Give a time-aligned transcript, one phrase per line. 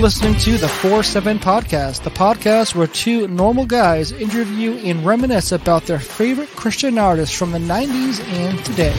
[0.00, 5.50] listening to the 4 7 Podcast, the podcast where two normal guys interview and reminisce
[5.50, 8.94] about their favorite Christian artists from the 90s and today.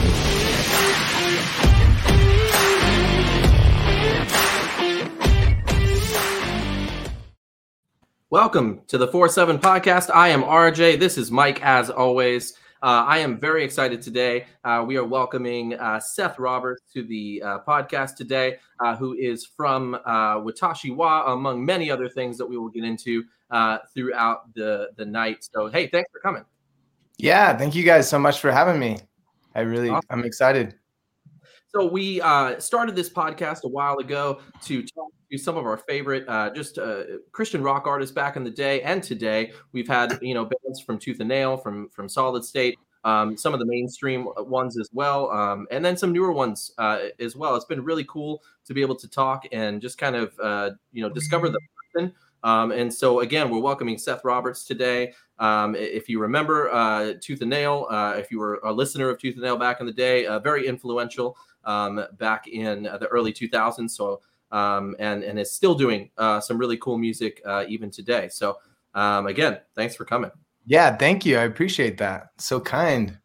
[8.28, 10.10] Welcome to the 4 7 Podcast.
[10.14, 11.00] I am RJ.
[11.00, 12.54] This is Mike, as always.
[12.82, 14.46] Uh, I am very excited today.
[14.64, 19.44] Uh, we are welcoming uh, Seth Roberts to the uh, podcast today, uh, who is
[19.44, 23.24] from uh, Watashi Wa, among many other things that we will get into
[23.92, 25.46] throughout the, the night.
[25.52, 26.42] So, hey, thanks for coming.
[27.18, 28.96] Yeah, thank you guys so much for having me.
[29.54, 30.06] I really, awesome.
[30.08, 30.74] I'm excited.
[31.74, 32.18] So we
[32.58, 36.78] started this podcast a while ago to talk to some of our favorite uh, just
[36.78, 39.52] uh, Christian rock artists back in the day and today.
[39.72, 43.54] We've had you know bands from Tooth and Nail, from from Solid State, um, some
[43.54, 47.54] of the mainstream ones as well, um, and then some newer ones uh, as well.
[47.54, 51.02] It's been really cool to be able to talk and just kind of uh, you
[51.02, 51.60] know discover the
[51.94, 52.12] person.
[52.42, 55.12] Um, and so again, we're welcoming Seth Roberts today.
[55.38, 59.18] Um, if you remember uh, Tooth and Nail, uh, if you were a listener of
[59.18, 63.90] Tooth and Nail back in the day, very influential um, back in the early 2000s.
[63.90, 64.20] So
[64.52, 68.28] um, and and is still doing uh, some really cool music uh, even today.
[68.28, 68.58] So
[68.94, 70.30] um, again, thanks for coming.
[70.66, 71.38] Yeah, thank you.
[71.38, 72.28] I appreciate that.
[72.38, 73.18] So kind.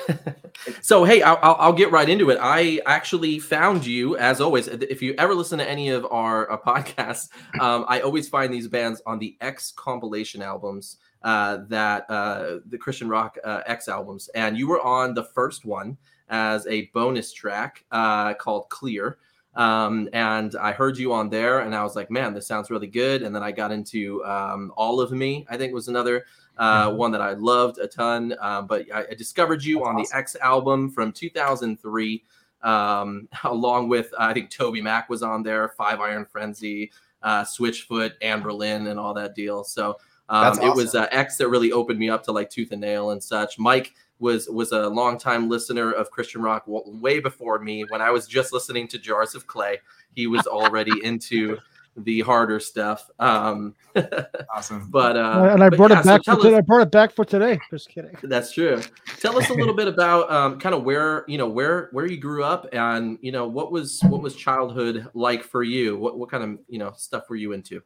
[0.80, 2.38] so hey, I'll, I'll, get right into it.
[2.40, 4.68] I actually found you, as always.
[4.68, 7.28] If you ever listen to any of our uh, podcasts,
[7.60, 12.78] um, I always find these bands on the X compilation albums uh, that uh, the
[12.78, 15.96] Christian rock uh, X albums, and you were on the first one
[16.28, 19.18] as a bonus track uh, called Clear.
[19.54, 22.86] Um, and I heard you on there, and I was like, man, this sounds really
[22.86, 23.22] good.
[23.22, 26.24] And then I got into um, All of Me, I think was another
[26.58, 28.34] uh, one that I loved a ton.
[28.40, 30.10] Um, but I, I, discovered you That's on awesome.
[30.12, 32.24] the X album from 2003,
[32.62, 36.92] um, along with, I think TobyMac was on there, Five Iron Frenzy,
[37.22, 39.64] uh, Switchfoot, Anberlin, and all that deal.
[39.64, 39.96] So
[40.28, 40.64] um, awesome.
[40.64, 43.22] it was uh, X that really opened me up to like Tooth and Nail and
[43.22, 43.58] such.
[43.58, 47.84] Mike was was a longtime listener of Christian rock way before me.
[47.88, 49.80] When I was just listening to Jars of Clay,
[50.14, 51.58] he was already into
[51.96, 53.10] the harder stuff.
[53.18, 53.74] Um,
[54.54, 54.88] awesome.
[54.90, 56.24] But uh, and I brought yeah, it back.
[56.24, 57.58] So for us, I brought it back for today.
[57.70, 58.16] Just kidding.
[58.22, 58.80] That's true.
[59.20, 62.16] Tell us a little bit about um, kind of where you know where where you
[62.16, 65.96] grew up and you know what was what was childhood like for you.
[65.96, 67.82] What what kind of you know stuff were you into?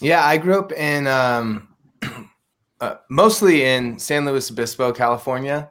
[0.00, 1.68] Yeah, I grew up in um,
[2.80, 5.70] uh, mostly in San Luis Obispo, California.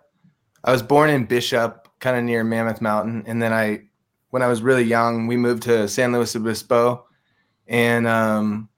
[0.64, 3.82] I was born in Bishop, kind of near Mammoth Mountain, and then I,
[4.30, 7.06] when I was really young, we moved to San Luis Obispo,
[7.68, 8.70] and um,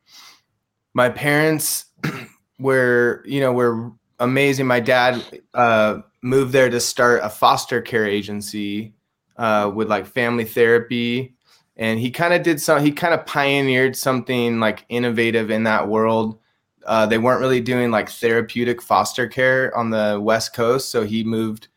[0.94, 1.86] my parents
[2.60, 4.68] were, you know, were amazing.
[4.68, 5.24] My dad
[5.54, 8.94] uh, moved there to start a foster care agency
[9.38, 11.36] uh, with like family therapy,
[11.78, 12.84] and he kind of did some.
[12.84, 16.40] He kind of pioneered something like innovative in that world
[16.86, 21.24] uh, they weren't really doing like therapeutic foster care on the West Coast, so he
[21.24, 21.68] moved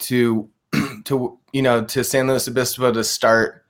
[0.00, 0.48] to
[1.04, 3.61] to you know to San Luis Obispo to start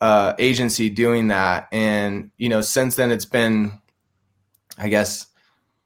[0.00, 3.80] uh, agency doing that, and you know since then it's been,
[4.78, 5.26] I guess,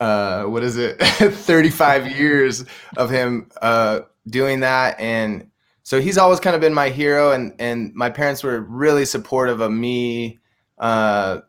[0.00, 2.65] uh, what is it, thirty five years
[2.97, 5.50] of him uh, doing that, and
[5.82, 9.60] so he's always kind of been my hero, and and my parents were really supportive
[9.60, 10.38] of me
[10.78, 11.41] uh,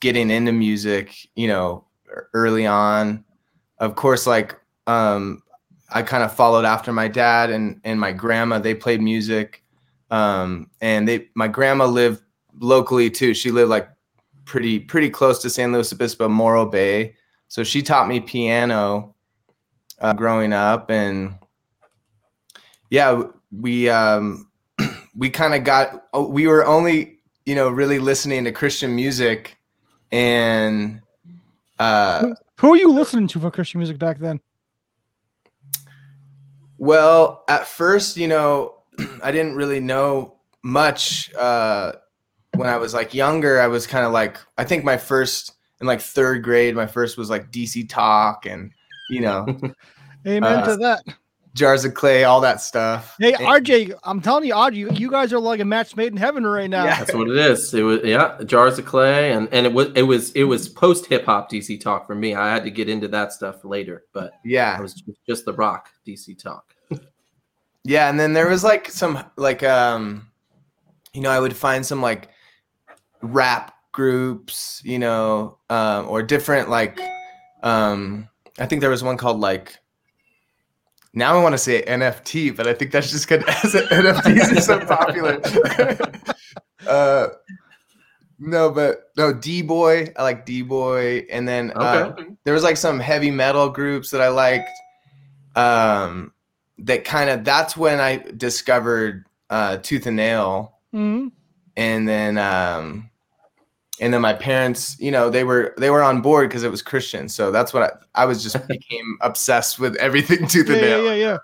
[0.00, 1.84] getting into music, you know,
[2.34, 3.24] early on.
[3.78, 5.42] Of course, like um,
[5.90, 8.58] I kind of followed after my dad and and my grandma.
[8.58, 9.62] They played music,
[10.10, 12.22] um, and they my grandma lived
[12.58, 13.34] locally too.
[13.34, 13.88] She lived like
[14.44, 17.14] pretty pretty close to San Luis Obispo, Morro Bay.
[17.48, 19.14] So she taught me piano
[20.00, 21.34] uh, growing up, and
[22.90, 24.48] yeah, we um,
[25.16, 29.56] we kind of got oh, we were only you know really listening to Christian music
[30.12, 31.00] and
[31.78, 34.40] uh, who are you listening to for Christian music back then?
[36.78, 38.75] Well, at first, you know,
[39.22, 41.32] I didn't really know much.
[41.34, 41.92] Uh,
[42.54, 45.86] when I was like younger, I was kind of like, I think my first in
[45.86, 48.70] like third grade, my first was like DC Talk and,
[49.10, 49.46] you know,
[50.26, 51.04] amen uh, to that
[51.56, 53.16] jars of clay, all that stuff.
[53.18, 56.16] Hey, RJ, I'm telling you, RJ, you, you guys are like a match made in
[56.16, 56.84] heaven right now.
[56.84, 57.74] Yeah, that's what it is.
[57.74, 61.06] It was yeah, jars of clay, and and it was it was it was post
[61.06, 62.34] hip hop DC talk for me.
[62.34, 65.90] I had to get into that stuff later, but yeah, it was just the rock
[66.06, 66.74] DC talk.
[67.86, 70.28] Yeah, and then there was like some like um,
[71.12, 72.28] you know, I would find some like
[73.22, 76.98] rap groups, you know, um, or different like
[77.62, 78.28] um,
[78.58, 79.78] I think there was one called like
[81.14, 84.80] now I want to say NFT, but I think that's just because NFTs are so
[84.80, 85.40] popular.
[86.88, 87.28] uh,
[88.40, 90.12] no, but no D boy.
[90.16, 94.20] I like D boy, and then uh, there was like some heavy metal groups that
[94.20, 94.68] I liked.
[95.54, 96.32] Um,
[96.78, 101.32] that kind of that's when I discovered uh, Tooth and Nail, Mhm.
[101.76, 103.10] and then um,
[104.00, 106.82] and then my parents, you know, they were they were on board because it was
[106.82, 110.82] Christian, so that's what I, I was just became obsessed with everything Tooth Yeah, and
[110.82, 111.04] Nail.
[111.04, 111.16] yeah, yeah.
[111.32, 111.38] yeah.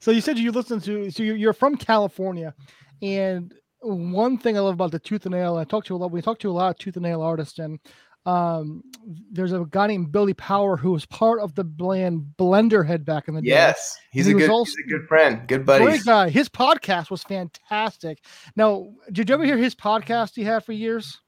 [0.00, 2.54] So you said you listen to, so you're, you're from California,
[3.02, 6.10] and one thing I love about the Tooth and Nail, I talked to a lot,
[6.10, 7.78] we talked to a lot of Tooth and Nail artists, and
[8.26, 8.82] um,
[9.30, 13.34] there's a guy named Billy Power who was part of the bland Blenderhead back in
[13.34, 13.48] the day.
[13.50, 15.84] Yes, he's He a good also- he's a good friend, good buddy.
[15.84, 16.28] Great guy.
[16.30, 18.24] His podcast was fantastic.
[18.56, 21.20] Now, did you ever hear his podcast he had for years?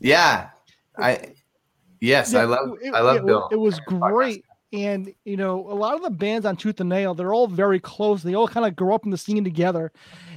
[0.00, 0.50] Yeah,
[0.98, 1.34] I
[2.00, 3.48] yes, I love it, I love it, Bill.
[3.50, 4.10] It was Podcast.
[4.12, 4.44] great.
[4.72, 7.80] And you know, a lot of the bands on Tooth and Nail, they're all very
[7.80, 8.22] close.
[8.22, 9.90] They all kind of grew up in the scene together.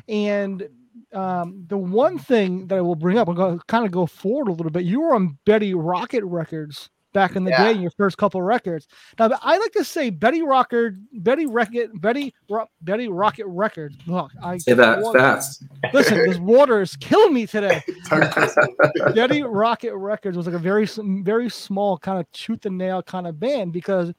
[0.08, 0.68] And
[1.16, 4.06] um, the one thing that I will bring up, I'm going to kind of go
[4.06, 4.84] forward a little bit.
[4.86, 7.66] You were on Betty Rocket Records back in the Yeah.
[7.66, 8.88] day, in your first couple records.
[9.20, 10.94] Now, I like to say Betty Rocket,
[11.24, 13.96] Betty Rocket, Betty, Ro- Betty Rocket Records.
[14.08, 15.64] Look, I Say that water- fast.
[15.94, 17.84] Listen, this water is killing me today.
[19.14, 20.88] Betty Rocket Records was like a very
[21.24, 24.12] very small kind of tooth and nail kind of band because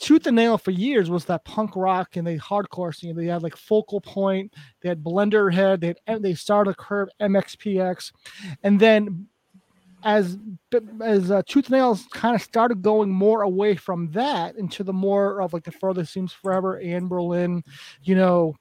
[0.00, 3.16] Tooth and Nail for years was that punk rock and the hardcore scene.
[3.16, 8.12] They had like Focal Point, they had Blender Head, they had, they started Curve MXPX,
[8.62, 9.26] and then
[10.02, 10.36] as
[11.02, 14.92] as uh, Tooth and Nails kind of started going more away from that into the
[14.92, 17.62] more of like the Further Seems Forever and Berlin,
[18.02, 18.54] you know.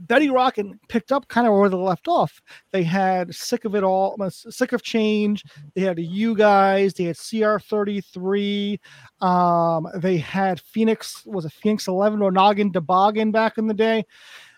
[0.00, 2.40] Betty Rocket picked up kind of where they left off.
[2.72, 5.44] They had sick of it all, sick of change.
[5.74, 6.94] They had you guys.
[6.94, 8.78] They had CR33.
[9.20, 11.24] Um, they had Phoenix.
[11.26, 14.04] Was it Phoenix Eleven or Noggin Toboggan back in the day?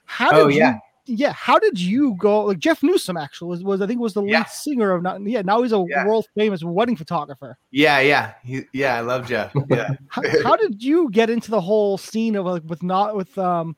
[0.04, 0.78] How did Oh, yeah.
[1.06, 1.32] you, yeah.
[1.32, 2.44] How did you go?
[2.44, 4.44] Like Jeff Newsom actually was, was I think was the lead Yeah.
[4.44, 5.20] singer of not.
[5.22, 6.06] Yeah, now he's a Yeah.
[6.06, 7.58] world famous wedding photographer.
[7.70, 8.96] Yeah, yeah, he, yeah.
[8.96, 9.52] I love Jeff.
[9.70, 9.90] Yeah.
[10.08, 13.76] How, how did you get into the whole scene of like with not with um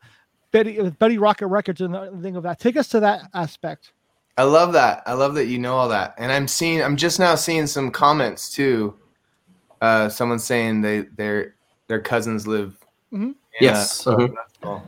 [0.55, 2.61] Betty with Betty Rocket Records and everything of that?
[2.61, 3.91] Take us to that aspect.
[4.39, 5.03] I love that.
[5.05, 6.15] I love that you know all that.
[6.17, 8.95] And I'm seeing I'm just now seeing some comments too.
[9.81, 11.57] Uh someone saying they their
[11.89, 12.77] their cousins live
[13.13, 13.23] Mhm.
[13.23, 14.07] in, Yes.
[14.07, 14.29] uh,
[14.63, 14.83] that's.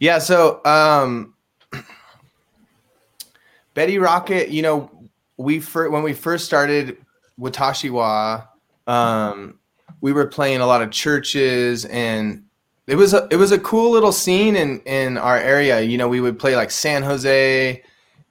[0.00, 1.34] Yeah, so um
[3.74, 4.90] Betty Rocket, you know,
[5.36, 6.96] we fir- when we first started
[7.38, 8.48] Watashiwa,
[8.86, 9.58] um
[10.00, 12.43] we were playing a lot of churches and
[12.86, 15.80] it was a it was a cool little scene in in our area.
[15.80, 17.82] You know, we would play like San Jose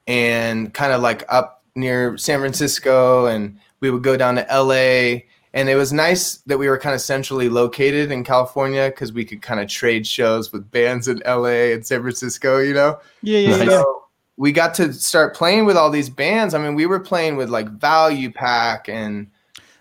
[0.08, 5.22] and kind of like up near San Francisco, and we would go down to LA.
[5.56, 9.24] And it was nice that we were kind of centrally located in California because we
[9.24, 13.00] could kind of trade shows with bands in LA and San Francisco, you know?
[13.22, 13.70] Yeah, yeah, Nice.
[13.70, 14.04] So
[14.36, 16.56] we got to start playing with all these bands.
[16.56, 19.30] I mean, we were playing with like Value Pack and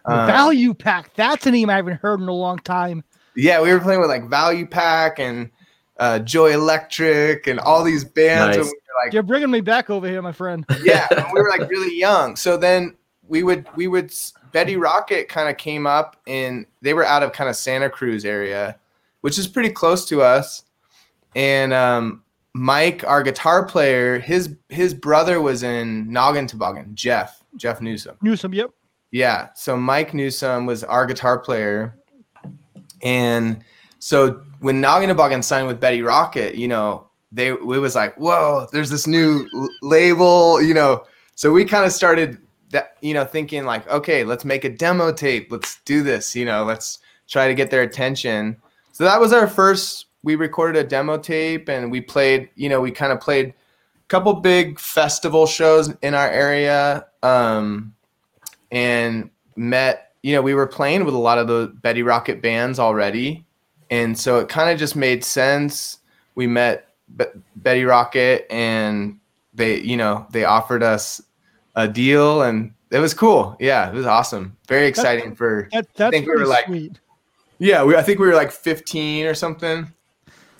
[0.06, 1.14] Value Pack.
[1.14, 3.02] That's a name I haven't heard in a long time.
[3.36, 5.50] Yeah, we were playing with like Value Pack and
[5.98, 8.56] uh, Joy Electric and all these bands.
[8.56, 8.72] And Nice.
[8.72, 10.64] we were like, You're bringing me back over here, my friend.
[10.82, 12.36] yeah, we were like really young.
[12.36, 12.96] So then
[13.26, 14.12] we would we would
[14.52, 18.24] Betty Rocket kind of came up and they were out of kind of Santa Cruz
[18.24, 18.78] area,
[19.22, 20.64] which is pretty close to us.
[21.34, 22.22] And um,
[22.52, 28.16] Mike, our guitar player, his his brother was in Noggin Toboggan, Jeff Jeff Newsom.
[28.22, 28.70] Newsom, yep.
[29.10, 29.48] Yeah.
[29.54, 31.96] So Mike Newsom was our guitar player.
[33.02, 33.64] And
[33.98, 38.66] so when Noggin Toboggan signed with Betty Rocket, you know, they it was like, whoa,
[38.72, 41.04] there's this new l- label, you know.
[41.34, 42.38] So we kind of started
[42.70, 45.50] that, you know, thinking like, okay, let's make a demo tape.
[45.50, 48.56] Let's do this, you know, let's try to get their attention.
[48.92, 52.80] So that was our first we recorded a demo tape and we played, you know,
[52.80, 57.06] we kind of played a couple big festival shows in our area.
[57.22, 57.94] Um
[58.70, 62.78] and met you know we were playing with a lot of the betty rocket bands
[62.78, 63.44] already
[63.90, 65.98] and so it kind of just made sense
[66.34, 67.24] we met Be-
[67.56, 69.18] betty rocket and
[69.54, 71.20] they you know they offered us
[71.76, 76.12] a deal and it was cool yeah it was awesome very exciting for That, that's
[76.12, 77.00] think we were pretty like- sweet.
[77.58, 79.92] yeah we, i think we were like 15 or something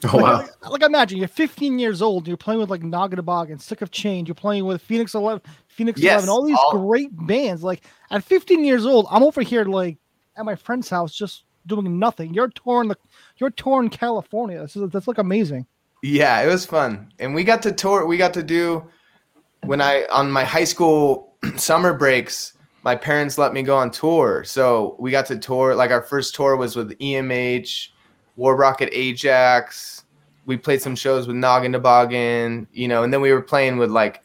[0.04, 0.38] Oh wow.
[0.38, 3.82] Like, like imagine you're 15 years old, you're playing with like Noggin Toboggan and Sick
[3.82, 5.40] of Change, you're playing with Phoenix 11,
[5.72, 7.62] Phoenix Yes, 11, all these all- great bands.
[7.62, 9.98] Like at 15 years old, I'm over here like
[10.36, 12.34] at my friend's house just doing nothing.
[12.34, 12.96] You're touring the
[13.38, 14.60] you're touring California.
[14.60, 15.66] This is that's like amazing.
[16.02, 17.12] Yeah, it was fun.
[17.18, 18.84] And we got to tour we got to do
[19.64, 24.42] when I on my high school summer breaks, my parents let me go on tour.
[24.44, 27.88] So we got to tour like our first tour was with EMH,
[28.36, 30.04] War Rocket Ajax.
[30.44, 33.92] We played some shows with Noggin Toboggan, you know, and then we were playing with
[33.92, 34.21] like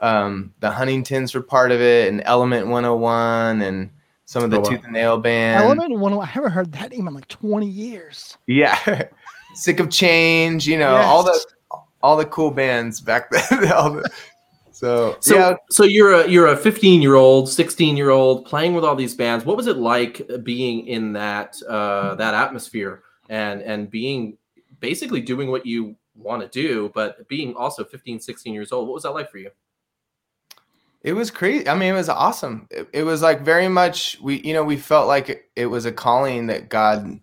[0.00, 3.90] um, the Huntingtons were part of it, and Element 101, and
[4.24, 4.68] some of the Oh, wow.
[4.70, 5.64] Tooth and Nail band.
[5.64, 6.12] Element one.
[6.14, 8.38] I haven't heard that name in like 20 years.
[8.46, 9.08] Yeah,
[9.54, 10.66] Sick of Change.
[10.66, 11.38] You know all the
[12.02, 13.72] all the cool bands back then.
[13.72, 14.10] all the,
[14.80, 18.72] so, So, yeah, so you're a you're a 15 year old, 16 year old playing
[18.74, 19.44] with all these bands.
[19.44, 24.38] What was it like being in that uh, that atmosphere and and being
[24.78, 28.88] basically doing what you want to do, but being also 15, 16 years old?
[28.88, 29.50] What was that like for you?
[31.02, 31.66] It was crazy.
[31.66, 32.68] I mean, it was awesome.
[32.70, 35.92] It, it was like very much we, you know, we felt like it, was a
[35.92, 37.20] calling that God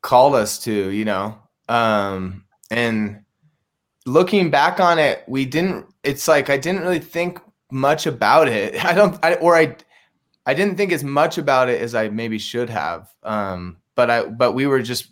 [0.00, 1.38] called us to, you know.
[1.68, 3.24] Um and
[4.06, 8.82] looking back on it, we didn't it's like I didn't really think much about it.
[8.84, 9.76] I don't I or I
[10.46, 13.12] I didn't think as much about it as I maybe should have.
[13.22, 15.08] Um but I but we were just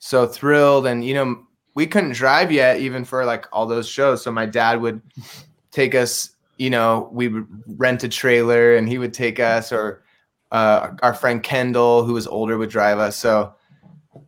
[0.00, 4.22] so thrilled and you know, we couldn't drive yet even for like all those shows.
[4.22, 5.00] So my dad would
[5.70, 10.02] take us you know, we would rent a trailer and he would take us, or
[10.52, 13.16] uh, our friend Kendall, who was older, would drive us.
[13.16, 13.54] So,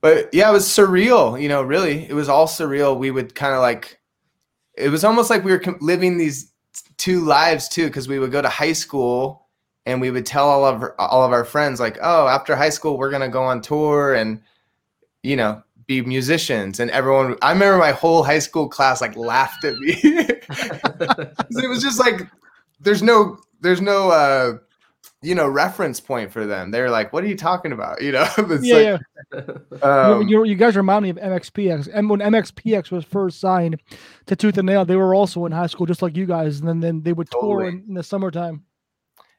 [0.00, 2.08] but yeah, it was surreal, you know, really.
[2.08, 2.96] It was all surreal.
[2.96, 4.00] We would kind of like,
[4.78, 6.50] it was almost like we were living these
[6.96, 9.48] two lives too, because we would go to high school
[9.84, 12.70] and we would tell all of our, all of our friends, like, oh, after high
[12.70, 14.40] school, we're going to go on tour and,
[15.22, 15.62] you know,
[16.00, 16.80] musicians.
[16.80, 19.94] And everyone, I remember my whole high school class like laughed at me.
[20.02, 22.22] it was just like
[22.80, 24.54] there's no there's no uh
[25.22, 28.26] you know reference point for them they're like what are you talking about you know
[28.38, 29.00] it's yeah, like,
[29.32, 29.82] yeah.
[29.82, 31.88] um, you, you guys remind me of MXPX.
[31.92, 33.80] And when MXPX was first signed
[34.26, 36.58] to Tooth and Nail, they were also in high school, just like you guys.
[36.58, 38.64] And then, then they would tour in, in the summertime.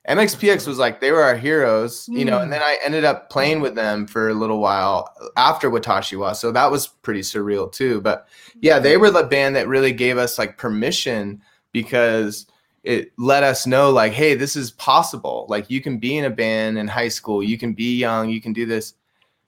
[0.10, 2.51] Mxpx was like they were our heroes you know and hmm.
[2.51, 6.69] then i ended up playing with them for a little while after watashiwa so that
[6.69, 8.27] was pretty surreal too but
[8.62, 11.41] yeah they were the band that really gave us like permission
[11.72, 12.48] because
[12.83, 16.29] it let us know like hey this is possible like you can be in a
[16.29, 18.95] band in high school you can be young you can do this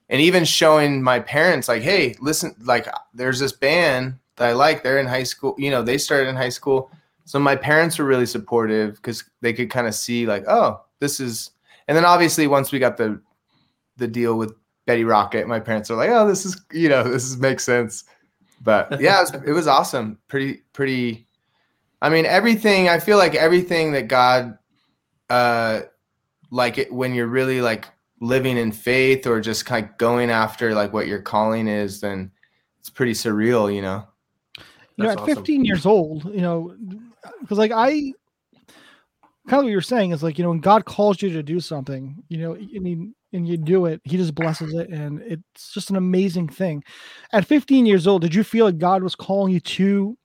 [0.09, 4.83] and even showing my parents like hey listen like there's this band that i like
[4.83, 6.89] they're in high school you know they started in high school
[7.25, 11.19] so my parents were really supportive because they could kind of see like oh this
[11.19, 11.51] is
[11.87, 13.19] and then obviously once we got the
[13.97, 14.53] the deal with
[14.85, 18.05] betty rocket my parents are like oh this is you know this is, makes sense.
[18.61, 20.19] But yeah it was, it was awesome.
[20.27, 21.27] Pretty pretty
[22.01, 24.57] i mean everything i feel like everything that god
[25.29, 25.81] uh
[26.51, 27.87] like it when you're really like
[28.19, 32.29] living in faith or just kind of going after like what your calling is then
[32.79, 34.05] it's pretty surreal you know?
[34.97, 35.35] You know, at awesome.
[35.35, 36.75] 15 years old, you know,
[37.41, 38.13] because like I
[39.47, 41.59] kind of what you're saying is like, you know, when God calls you to do
[41.59, 44.89] something, you know, and you, and you do it, he just blesses it.
[44.89, 46.83] And it's just an amazing thing.
[47.31, 50.17] At 15 years old, did you feel like God was calling you to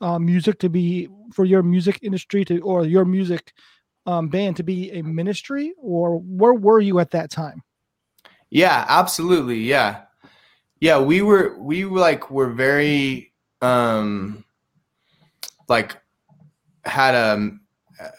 [0.00, 3.52] uh, music to be for your music industry to, or your music
[4.06, 7.62] um, band to be a ministry or where were you at that time?
[8.50, 9.58] Yeah, absolutely.
[9.58, 10.02] Yeah.
[10.80, 14.44] Yeah, we were we like were very um
[15.68, 16.00] like
[16.84, 17.50] had a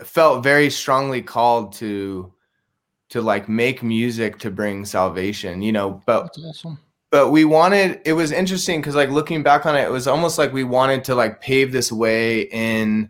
[0.03, 2.33] felt very strongly called to
[3.09, 6.77] to like make music to bring salvation, you know, but awesome.
[7.11, 10.37] but we wanted it was interesting because like looking back on it it was almost
[10.37, 13.09] like we wanted to like pave this way in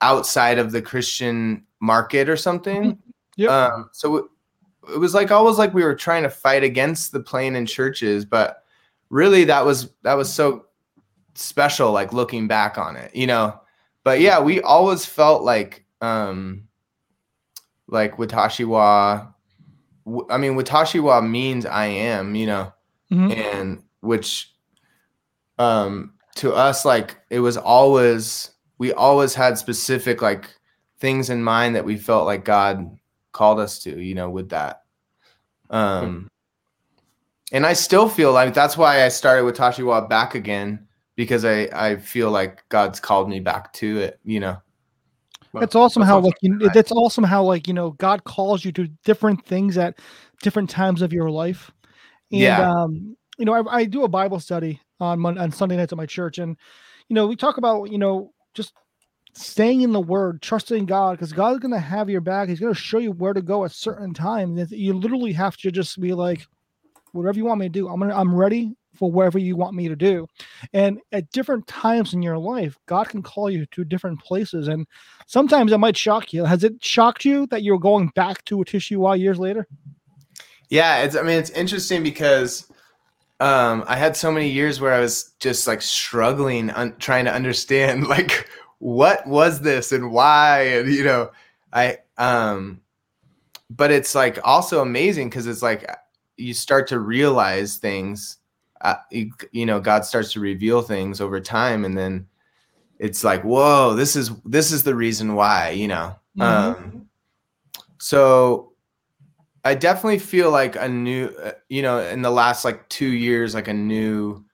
[0.00, 2.98] outside of the christian market or something
[3.36, 3.66] Yeah.
[3.66, 4.24] um so it,
[4.94, 8.24] it was like always like we were trying to fight against the playing in churches
[8.24, 8.62] but
[9.10, 10.66] really that was that was so
[11.34, 13.58] special like looking back on it you know
[14.06, 16.62] but yeah we always felt like um
[17.88, 19.26] like watashiwa
[20.30, 22.72] i mean watashiwa means i am you know
[23.10, 23.36] Mhm.
[23.36, 24.52] and which
[25.58, 30.54] um to us like it was always we always had specific like
[31.00, 32.96] things in mind that we felt like god
[33.32, 34.82] called us to you know with that
[35.70, 36.28] um
[37.52, 40.85] and i still feel like that's why i started Watashiwa back again
[41.16, 44.56] because i i feel like god's called me back to it you know
[45.52, 46.24] Well, It's awesome that's how awesome.
[46.26, 49.98] like you, that's awesome how like you know God calls you to different things at
[50.42, 51.70] different times of your life.
[52.32, 52.68] And Yeah.
[52.70, 55.98] um, you know, I, I do a Bible study on Mon- on Sunday nights at
[55.98, 56.56] my church, and
[57.08, 58.72] you know, we talk about you know just
[59.34, 62.48] staying in the Word, trusting God, because God's going to have your back.
[62.48, 64.70] He's going to show you where to go at certain times.
[64.72, 66.46] You literally have to just be like,
[67.12, 69.88] whatever you want me to do, I'm gonna, I'm ready for whatever you want me
[69.88, 70.26] to do.
[70.72, 74.86] And at different times in your life, God can call you to different places, and
[75.26, 76.44] sometimes it might shock you.
[76.44, 79.66] Has it shocked you that you're going back to a tissue Tishiwa years later?
[80.68, 82.70] Yeah, it's I mean it's interesting because
[83.40, 87.32] um I had so many years where I was just like struggling un- trying to
[87.32, 88.48] understand like
[88.78, 91.30] what was this and why and you know
[91.72, 92.80] i um
[93.70, 95.88] but it's like also amazing because it's like
[96.36, 98.38] you start to realize things
[98.82, 98.96] uh,
[99.52, 102.26] you, know god starts to reveal things over time and then
[102.98, 106.42] it's like whoa this is this is the reason why you know Mhm.
[106.42, 107.08] um
[107.98, 108.72] so
[109.64, 113.54] i definitely feel like a new uh, you know in the last like two years
[113.54, 114.44] like a new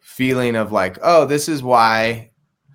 [0.00, 2.30] feeling of like oh this is why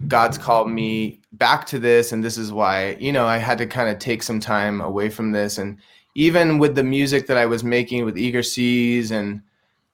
[0.08, 3.66] god's called me back to this and this is why you know i had to
[3.66, 5.78] kind of take some time away from this and
[6.16, 9.42] even with the music that i was making with eager seas and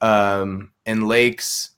[0.04, 1.72] um and lakes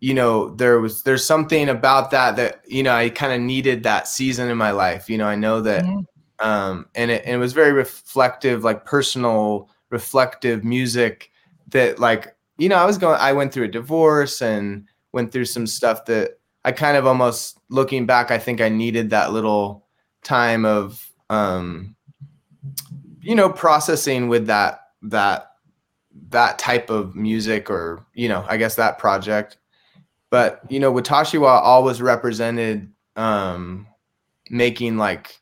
[0.00, 3.84] you know there was there's something about that that you know i kind of needed
[3.84, 5.84] that season in my life you know i know that
[6.40, 11.30] um and it, and it was very reflective like personal reflective music
[11.68, 15.44] that like you know i was going i went through a divorce and went through
[15.44, 16.32] some stuff that
[16.64, 19.86] i kind of almost looking back i think i needed that little
[20.24, 21.94] time of um
[23.20, 25.53] you know processing with that that
[26.30, 29.56] that type of music or you know i guess that project
[30.30, 33.86] but you know watashiwa always represented um
[34.50, 35.40] making like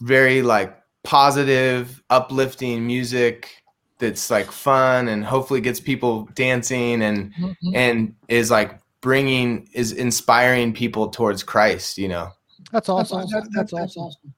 [0.00, 3.62] very like positive uplifting music
[3.98, 7.52] that's like fun and hopefully gets people dancing and Mhm.
[7.74, 12.30] and is like bringing is inspiring people towards christ you know
[12.72, 13.20] That's awesome.
[13.30, 14.34] That- that's awesome.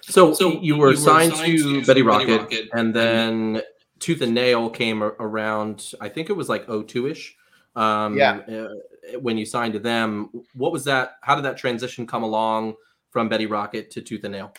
[0.00, 3.60] So, So you were signed, to, Betty Rocket, and then
[4.06, 5.92] Tooth and Nail came around.
[6.00, 7.36] I think it was like 02 ish.
[7.74, 8.36] Um, Yeah.
[8.48, 11.16] uh, when you signed to them, what was that?
[11.22, 12.74] How did that transition come along
[13.10, 14.54] from Betty Rocket to Tooth and Nail?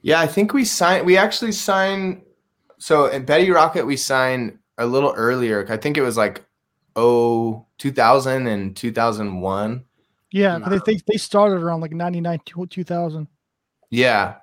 [0.00, 1.04] Yeah, I think we signed.
[1.04, 2.22] We actually signed.
[2.78, 5.66] So in Betty Rocket, we signed a little earlier.
[5.68, 6.42] I think it was like
[6.96, 9.84] oh 2000 and 2001.
[10.30, 13.28] Yeah, 'cause they, they they started around like 99 2000.
[13.90, 14.36] Yeah,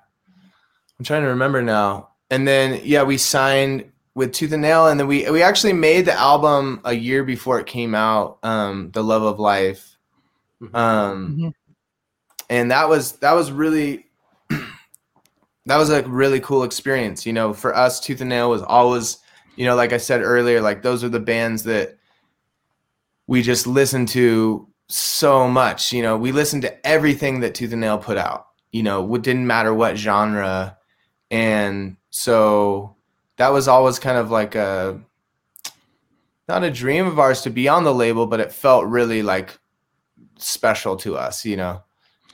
[0.96, 2.10] I'm trying to remember now.
[2.30, 6.06] And then yeah, we signed with Tooth and Nail, and then we we actually made
[6.06, 8.38] the album a year before it came out.
[8.42, 9.96] Um, The Love of Life.
[10.62, 10.74] Mhm.
[10.74, 11.54] Um, Mhm.
[12.48, 14.06] and that was that was really
[15.66, 19.18] that was a really cool experience you know for us tooth and nail was always
[19.56, 21.96] you know like i said earlier like those are the bands that
[23.26, 27.80] we just listened to so much you know we listened to everything that tooth and
[27.80, 30.76] nail put out you know it didn't matter what genre
[31.34, 32.94] and so
[33.36, 35.00] that was always kind of like a
[36.48, 39.58] not a dream of ours to be on the label but it felt really like
[40.38, 41.82] special to us you know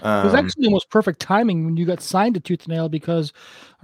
[0.02, 2.88] It was Um, actually almost perfect timing when you got signed to Tooth and Nail
[2.88, 3.32] because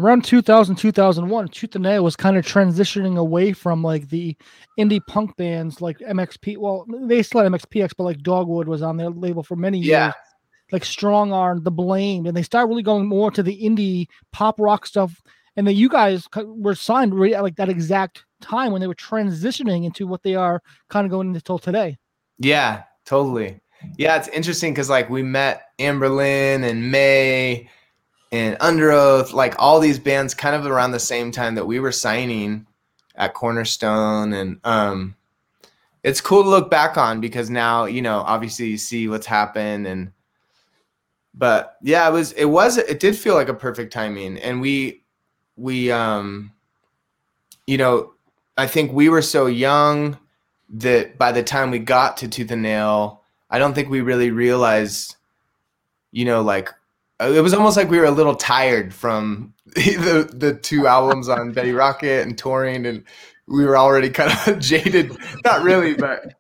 [0.01, 4.35] around 2000, 2001, Tooth and Nail was kind of transitioning away from like the
[4.79, 6.57] indie punk bands like MXP.
[6.57, 9.89] Well, they still had MXPX, but like Dogwood was on their label for many years.
[9.89, 10.13] Yeah.
[10.73, 14.59] Like Strong Arm, The Blame, and they start really going more to the indie pop
[14.59, 15.23] rock stuff.
[15.57, 18.95] And then you guys were signed right at like that exact time when they were
[18.95, 21.97] transitioning into what they are kind of going into till today.
[22.39, 23.61] Yeah, totally.
[23.97, 27.69] Yeah, it's interesting because like we met Anberlin and Mae
[28.33, 31.93] and Underoath, like all these bands kind of around the same time that we were
[31.93, 32.67] signing
[33.15, 34.33] at Cornerstone.
[34.33, 35.15] And um
[36.03, 39.87] it's cool to look back on because now, you know, obviously you see what's happened
[39.87, 40.13] and
[41.37, 44.39] but yeah, it was it was it did feel like a perfect timing.
[44.39, 45.05] And we
[45.57, 46.53] we um
[47.67, 48.13] you know,
[48.57, 50.19] I think we were so young
[50.71, 54.31] that by the time we got to Tooth and Nail, I don't think we really
[54.31, 55.17] realized,
[56.11, 56.73] you know, like
[57.21, 61.53] it was almost like we were a little tired from the the two albums on
[61.53, 63.05] Betty Rocket and touring, and
[63.47, 65.17] we were already kind of jaded.
[65.45, 66.35] Not really, but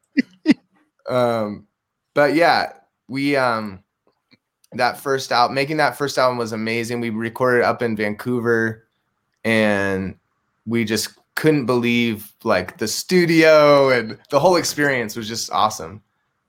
[1.08, 1.66] um,
[2.14, 2.72] but yeah,
[3.08, 3.82] we um
[4.72, 7.00] that first out making that first album was amazing.
[7.00, 8.84] We recorded up in Vancouver,
[9.44, 10.16] and
[10.66, 16.02] we just couldn't believe like the studio and the whole experience was just awesome.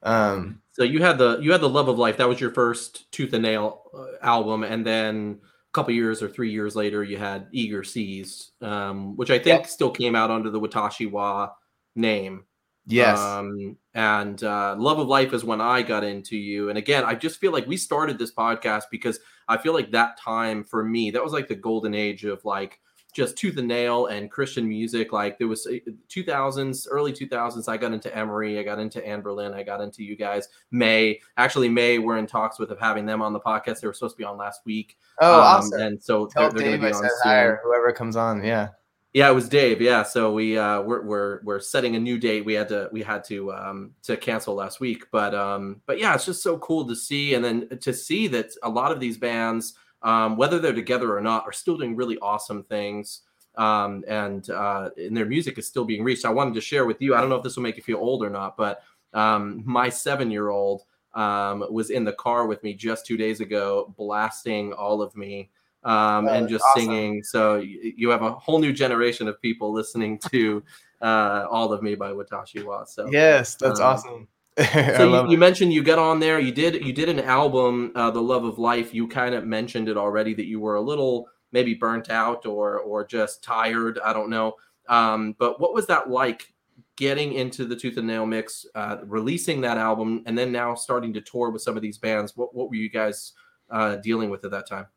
[0.03, 2.17] Um, So you had the you had the Love of Life.
[2.17, 6.30] That was your first Tooth and Nail uh, album, and then a couple years or
[6.30, 10.49] three years later, you had Eager Seas, um, which I think still came out under
[10.49, 11.51] the Watashi Wa
[11.95, 12.45] name.
[12.88, 16.69] Yes, Um, and uh, Love of Life is when I got into you.
[16.69, 19.19] And again, I just feel like we started this podcast because
[19.50, 22.80] I feel like that time for me, that was like the golden age of like
[23.13, 25.12] just tooth and nail and Christian music.
[25.12, 27.67] Like there was uh, 2000s, early 2000s.
[27.67, 30.47] I got into Emery, I got into Anberlin, I got into you guys.
[30.71, 33.82] Mae actually, Mae, we're in talks with of having them on the podcast.
[33.82, 34.97] They were supposed to be on last week.
[35.21, 35.82] oh, Um, awesome.
[35.82, 37.32] And so Tell they're, they're going to be on soon.
[37.34, 38.43] or whoever comes on.
[38.43, 38.69] Yeah,
[39.17, 39.82] Yeah, it was Dave.
[39.82, 42.45] Yeah, so we uh, we're we're we're setting a new date.
[42.45, 46.13] We had to we had to um, to cancel last week, but um, but yeah,
[46.13, 49.17] it's just so cool to see, and then to see that a lot of these
[49.17, 53.21] bands, um, whether they're together or not, are still doing really awesome things.
[53.56, 56.23] Um, and uh, and their music is still being reached.
[56.23, 57.15] I wanted to share with you.
[57.15, 58.84] I don't know if this will make you feel old or not, but
[59.15, 60.84] um, my seven year old
[61.15, 65.49] um, was in the car with me just two days ago, blasting all of me
[65.84, 66.82] um, oh, and just awesome.
[66.82, 67.24] singing.
[67.24, 70.63] So you, you, have a whole new generation of people listening to
[71.02, 72.84] uh, "All of Me" by Watashi Wa.
[72.86, 74.28] So yes, that's um, awesome.
[74.72, 76.40] so you, you, mentioned you got on there.
[76.40, 79.88] You did you did an album, uh, "The Love of Life." You kind of mentioned
[79.88, 84.00] it already that you were a little maybe burnt out or or just tired.
[84.04, 84.56] I don't know.
[84.90, 86.54] Um, but what was that like?
[86.96, 91.13] Getting into the Tooth and Nail mix, uh, releasing that album, and then now starting
[91.13, 92.36] to tour with some of these bands.
[92.36, 93.34] What what were you guys
[93.70, 94.88] uh, dealing with at that time?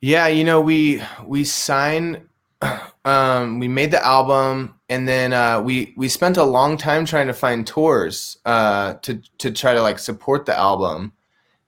[0.00, 2.22] Yeah, you know, we we signed
[3.04, 7.26] um we made the album and then uh we we spent a long time trying
[7.28, 11.12] to find tours uh to to try to like support the album.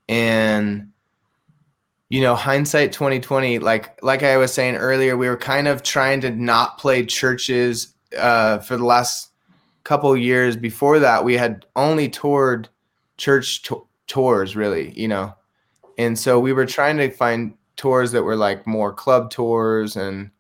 [0.09, 0.93] And
[2.09, 6.21] you know, hindsight 2020, like like I was saying earlier, we were kind of trying
[6.23, 9.31] to not play churches uh for the last
[9.85, 12.69] couple years before that we had only toured
[13.19, 15.35] church to- tours really, you know.
[15.99, 20.31] And so we were trying to find tours that were like more club tours and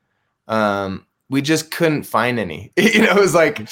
[0.46, 2.72] um, we just couldn't find any.
[2.76, 3.68] you know, it was like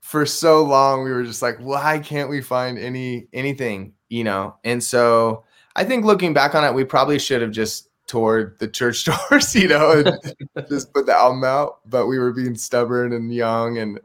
[0.00, 3.92] for so long we were just like, why can't we find any anything?
[4.08, 5.44] You know, and so
[5.76, 9.54] I think looking back on it, we probably should have just toured the church tours,
[9.54, 11.80] you know, and just put the album out.
[11.84, 14.00] But we were being stubborn and young, and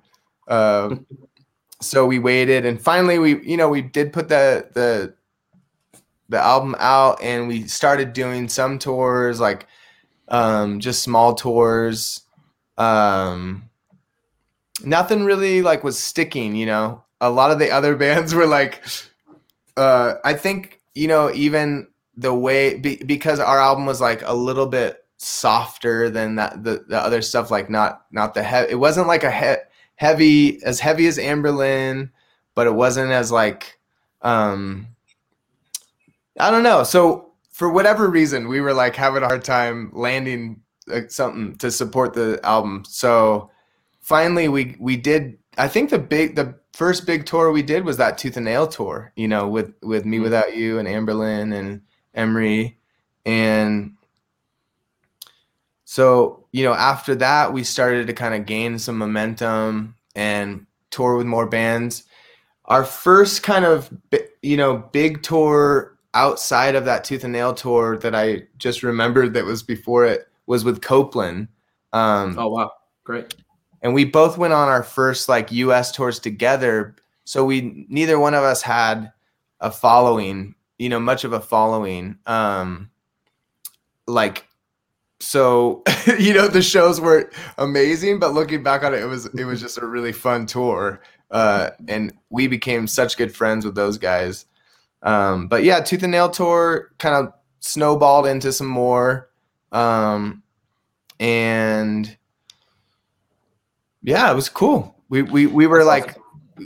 [0.50, 0.98] uh,
[1.80, 5.14] so we waited, and finally we, you know, we did put the the
[6.32, 9.68] the album out and we started doing some tours like
[10.30, 12.22] um just small tours.
[12.78, 13.70] Um
[14.84, 17.04] nothing really like was sticking you know?
[17.20, 18.84] A lot of the other bands were like
[19.78, 24.34] uh i think you know even the way be, because our album was like a
[24.34, 28.80] little bit softer than that the, the other stuff like not not the he- it
[28.80, 29.64] wasn't like a he-
[29.96, 32.10] heavy as heavy as Anberlin
[32.56, 33.80] but it wasn't as like
[34.24, 34.88] um
[36.40, 36.84] I don't know.
[36.84, 41.72] So for whatever reason, we were like having a hard time landing like, something to
[41.72, 42.84] support the album.
[42.88, 43.50] So
[44.00, 45.38] finally, we we did.
[45.58, 48.68] I think the big the first big tour we did was that Tooth and Nail
[48.68, 49.12] tour.
[49.16, 50.24] You know, with with me mm-hmm.
[50.24, 51.82] without you and Anberlin and
[52.14, 52.80] Emery,
[53.26, 53.96] and
[55.86, 61.18] so you know after that we started to kind of gain some momentum and tour
[61.18, 62.04] with more bands.
[62.66, 63.90] Our first kind of
[64.42, 69.34] you know big tour outside of that tooth and nail tour that I just remembered
[69.34, 71.48] that was before it was with Copeland.
[71.94, 72.72] Um, oh wow,
[73.04, 73.36] great!
[73.82, 75.92] And we both went on our first like U.S.
[75.92, 76.96] tours together.
[77.24, 79.12] So we neither one of us had
[79.60, 82.18] a following, you know, much of a following.
[82.26, 82.90] Um,
[84.08, 84.48] like,
[85.20, 85.84] so
[86.20, 89.62] you know, the shows were amazing, but looking back on it, it was it was
[89.62, 91.02] just a really fun tour.
[91.30, 94.46] Uh, and we became such good friends with those guys.
[95.04, 99.30] Um, but yeah, Tooth and Nail tour kind of snowballed into some more.
[99.72, 100.44] Um,
[101.20, 102.16] and
[104.04, 104.96] yeah, it was cool.
[105.10, 106.18] We we we were like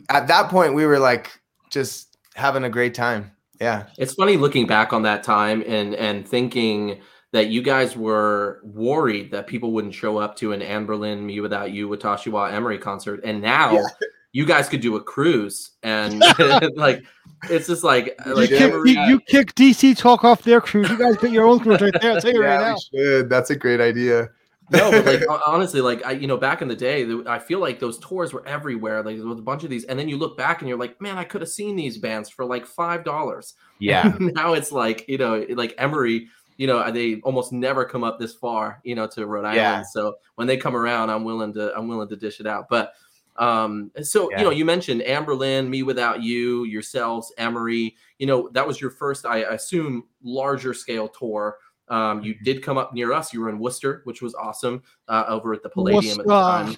[0.10, 3.32] at that point we were like just having a great time.
[3.60, 3.88] Yeah.
[3.98, 9.32] It's funny looking back on that time and and thinking that you guys were worried
[9.32, 13.22] that people wouldn't show up to an Anberlin Me Without You Watashi Wa Emery concert.
[13.24, 13.84] And now yeah.
[14.36, 16.22] you guys could do a cruise and
[16.76, 17.06] like
[17.50, 20.90] it's just like like you, kick, you, you, kick DC Talk off their cruise.
[20.90, 22.12] You guys get your own cruise right there.
[22.12, 22.78] I'll tell you yeah, right now.
[22.78, 23.30] Should.
[23.30, 24.28] That's a great idea.
[24.72, 27.80] no, but like honestly, like I, you know, back in the day, I feel like
[27.80, 29.02] those tours were everywhere.
[29.04, 31.00] Like there was a bunch of these, and then you look back and you're like,
[31.00, 33.54] man, I could have seen these bands for like five dollars.
[33.80, 34.18] Yeah.
[34.20, 38.34] now it's like you know, like Emery, you know, they almost never come up this
[38.34, 39.58] far, you know, to Rhode Island.
[39.58, 39.84] Yeah.
[39.84, 42.68] So when they come around, I'm willing to I'm willing to dish it out.
[42.70, 42.94] But
[43.38, 44.40] um, so yeah.
[44.40, 47.96] you know, you mentioned Anberlin, Me Without You, yourselves, Emery.
[48.20, 51.58] You know, that was your first, I assume, larger scale tour.
[51.88, 52.44] Um, you mm-hmm.
[52.44, 53.34] did come up near us.
[53.34, 56.22] You were in Worcester, which was awesome, uh, over at the Palladium Worcester.
[56.22, 56.76] at the time.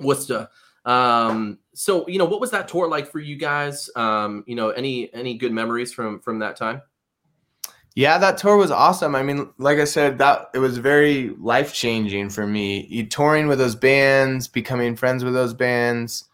[0.00, 0.48] Worcester.
[0.84, 3.90] Um, so you know, what was that tour like for you guys?
[3.96, 6.82] Um, you know, any any good memories from from that time?
[7.94, 9.14] Yeah, that tour was awesome.
[9.16, 12.86] I mean, like I said, that it was very life changing for me.
[12.88, 16.24] You touring with those bands, becoming friends with those bands.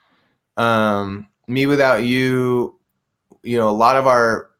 [0.57, 2.79] Um, me without you,
[3.43, 4.51] you know, a lot of our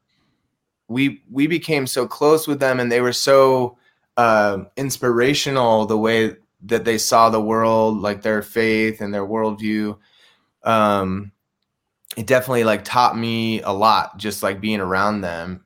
[0.89, 3.79] we we became so close with them, and they were so
[4.17, 9.97] uh, inspirational the way that they saw the world, like their faith and their worldview.
[10.65, 11.33] Um,
[12.17, 15.64] it definitely like taught me a lot, just like being around them.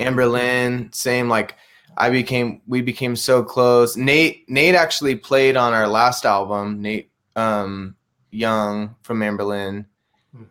[0.00, 1.56] Anberlin, same like
[1.96, 3.96] I became we became so close.
[3.96, 6.80] Nate Nate actually played on our last album.
[6.82, 7.96] Nate um,
[8.30, 9.86] Young from Anberlin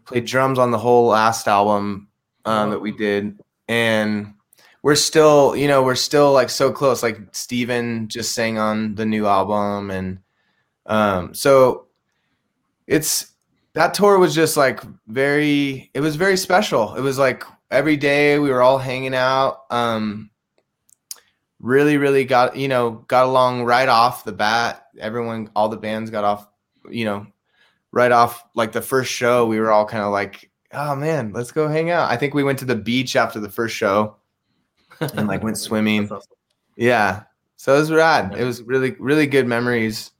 [0.06, 2.08] played drums on the whole last album
[2.46, 4.34] um, that we did, and
[4.82, 7.04] we're still you know we're still like so close.
[7.04, 10.20] Like Stephen just sang on the new album, and
[10.86, 11.88] um, so
[12.88, 13.34] it's
[13.74, 16.96] that tour was just like very it was very special.
[16.96, 19.62] It was like every day we were all hanging out.
[19.70, 20.30] Um,
[21.60, 24.86] really really got you know got along right off the bat.
[25.00, 26.48] Everyone all the bands got off
[26.90, 27.28] you know
[27.92, 31.52] right off like the first show we were all kind of like oh man let's
[31.52, 32.10] go hang out.
[32.10, 34.16] I think we went to the beach after the first show
[35.00, 36.06] and like went swimming.
[36.06, 36.22] awesome.
[36.76, 37.24] yeah.
[37.58, 38.36] So it was rad.
[38.38, 40.12] It was really really good memories.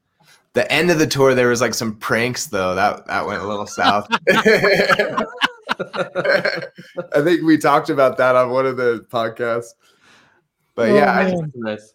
[0.54, 2.76] The end of the tour there was like some pranks though.
[2.76, 4.10] That that went a little south
[7.14, 9.74] i think we talked about that on one of the podcasts
[10.76, 11.52] but Oh, yeah I- man.
[11.56, 11.94] Nice.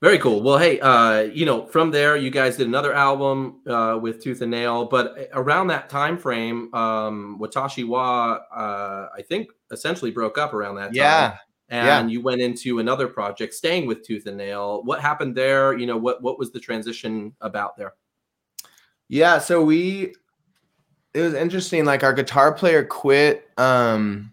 [0.00, 0.42] Very cool.
[0.44, 4.42] Well, hey, uh, you know, from there, you guys did another album uh, with Tooth
[4.42, 10.38] and Nail, but around that time frame, um, Watashi Wa, uh, I think, essentially broke
[10.38, 10.94] up around that time.
[10.94, 14.84] yeah and you went into another project, staying with Tooth and Nail.
[14.84, 15.76] What happened there?
[15.76, 17.94] You know, what what was the transition about there?
[19.08, 20.14] Yeah, so we
[21.14, 24.32] it was interesting like our guitar player quit um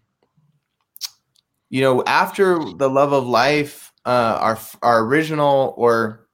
[1.69, 6.27] you know after the love of life uh our our original or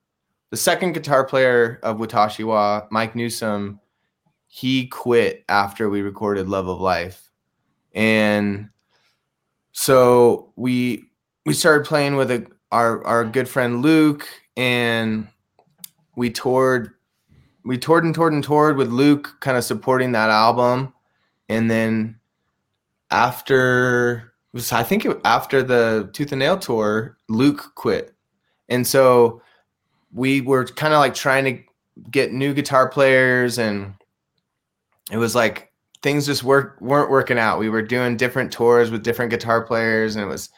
[0.51, 3.79] the second guitar player of Watashiwa Mike Newsom
[4.53, 7.31] he quit after we recorded love of life.
[7.95, 8.69] And
[9.71, 11.05] so we
[11.45, 14.27] we started playing with a, our our good friend Luke
[14.57, 15.25] and
[16.17, 16.91] we toured
[17.63, 20.93] we toured and toured and toured with Luke kind of supporting that album.
[21.49, 22.19] And then
[23.09, 28.13] after was I think it, after the Tooth and Nail tour, Luke quit.
[28.69, 29.41] And so
[30.13, 31.63] we were kind of like trying to
[32.09, 33.93] get new guitar players and
[35.11, 35.71] it was like
[36.01, 37.59] things just work weren't working out.
[37.59, 40.49] We were doing different tours with different guitar players and it was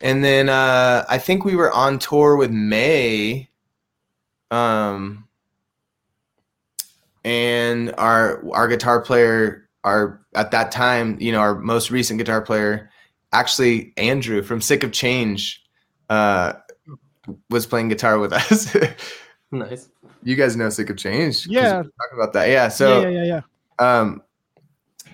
[0.00, 3.48] and then uh I think we were on tour with Mae
[4.50, 5.23] um
[7.24, 12.40] and our our guitar player our at that time you know our most recent guitar
[12.42, 12.90] player
[13.32, 15.62] actually andrew from sick of change
[16.10, 16.52] uh
[17.50, 18.74] was playing guitar with us
[19.50, 19.88] Nice.
[20.22, 21.46] you guys know sick of Change.
[21.46, 21.78] Yeah.
[21.78, 23.40] were talking about that yeah so yeah, yeah, yeah,
[23.80, 24.00] yeah.
[24.00, 24.22] um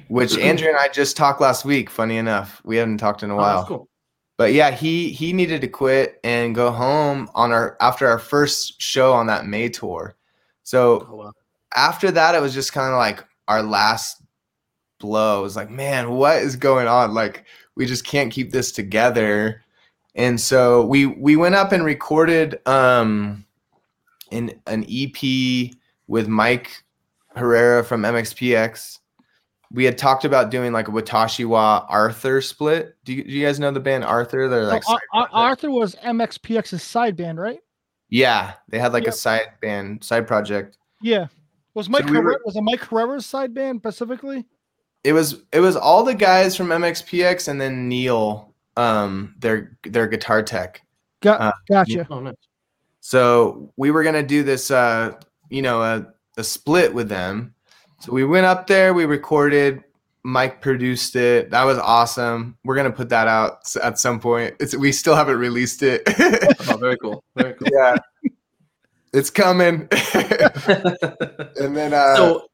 [0.09, 3.35] which andrew and i just talked last week funny enough we haven't talked in a
[3.35, 3.88] Oh, while that's cool.
[4.37, 8.81] but yeah he he needed to quit and go home on our after our first
[8.81, 10.16] show on that Mae tour
[10.64, 11.33] so Oh, wow.
[11.74, 14.22] After that, it was just kind of like our last
[14.98, 15.40] blow.
[15.40, 17.14] It was like, man, what is going on?
[17.14, 17.44] Like,
[17.76, 19.62] we just can't keep this together.
[20.14, 23.44] And so we we went up and recorded um
[24.30, 25.72] in an EP
[26.09, 26.85] with Mike
[27.37, 28.98] Herrera from MXPX.
[29.72, 32.96] We had talked about doing like a Watashiwa Arthur split.
[33.04, 34.48] Do you, do you guys know the band Arthur?
[34.48, 37.61] They're like Ar- Ar- Arthur was MXPX's side band, right?
[38.12, 39.12] yeah, they had like Yep.
[39.12, 40.76] a side band, side project.
[41.00, 41.28] Yeah.
[41.74, 44.44] Was Mike we were- was it Mike Herrera's side band specifically?
[45.02, 50.06] it was it was all the guys from MXPX and then Neil, um, their their
[50.06, 50.83] guitar tech.
[51.22, 52.06] Got, Uh, gotcha.
[52.11, 52.35] Oh, nice.
[53.00, 55.12] So we were gonna do this, uh,
[55.48, 56.06] you know, a,
[56.37, 57.54] a split with them.
[58.00, 59.85] So we went up there, we recorded.
[60.22, 61.50] Mike produced it.
[61.50, 62.59] That was awesome.
[62.64, 64.54] We're gonna put that out at some point.
[64.61, 66.02] It's we still haven't released it.
[66.68, 67.24] Oh, very cool.
[67.37, 67.68] Very cool.
[67.72, 67.96] yeah,
[69.12, 69.88] it's coming.
[70.14, 72.49] and then uh, so,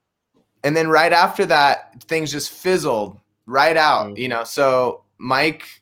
[0.64, 4.18] and then right after that things just fizzled right out Mm.
[4.18, 5.80] you know so mike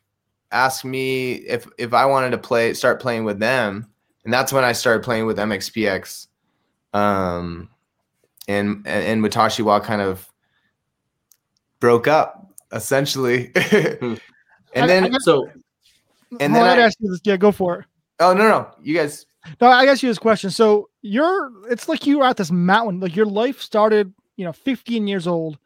[0.51, 3.87] asked me if if i wanted to play start playing with them
[4.23, 6.27] and that's when i started playing with mxpx
[6.93, 7.67] um
[8.47, 10.31] and and, and Watashiwa kind of
[11.79, 14.15] broke up essentially Hmm.
[14.75, 15.49] and then I- I- so
[16.39, 17.21] and then I I- ask you this.
[17.23, 17.85] Yeah, go for it.
[18.19, 19.25] oh no no you guys
[19.61, 20.49] No, I ask you this question.
[20.49, 24.53] So you're it's like you were at this mountain, like your life started, you know,
[24.53, 25.57] 15 years old.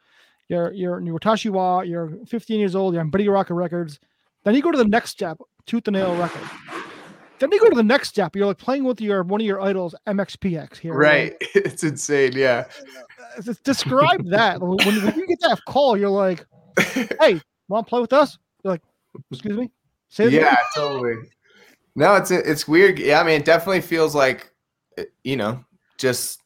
[0.48, 4.00] You're you're you're Tashiwa, you're 15 years old, you're on Buddy Rocket Records.
[4.44, 6.50] Then you go to the next step, Tooth and Nail Records.
[7.40, 9.62] Then you go to the next step, you're like playing with your one of your
[9.62, 10.94] idols, MXPX here.
[10.94, 12.66] right it's insane yeah
[13.38, 14.60] Uh, Describe that.
[14.60, 16.46] When, when you get that call, you're like,
[16.80, 17.40] hey,
[17.70, 18.38] want to play with us?
[18.64, 18.82] You're like,
[19.32, 19.72] excuse me?
[20.10, 21.16] Say yeah totally
[21.96, 23.00] no it's it's weird.
[23.00, 24.52] Yeah i mean it definitely feels like
[25.24, 25.64] you know,
[25.98, 26.42] just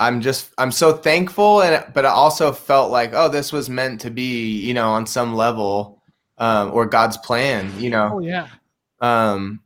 [0.00, 4.00] I'm just I'm so thankful and but I also felt like oh this was meant
[4.00, 6.02] to be you know on some level
[6.38, 8.10] um, or God's plan you know?
[8.14, 8.48] Oh yeah.
[9.00, 9.60] um,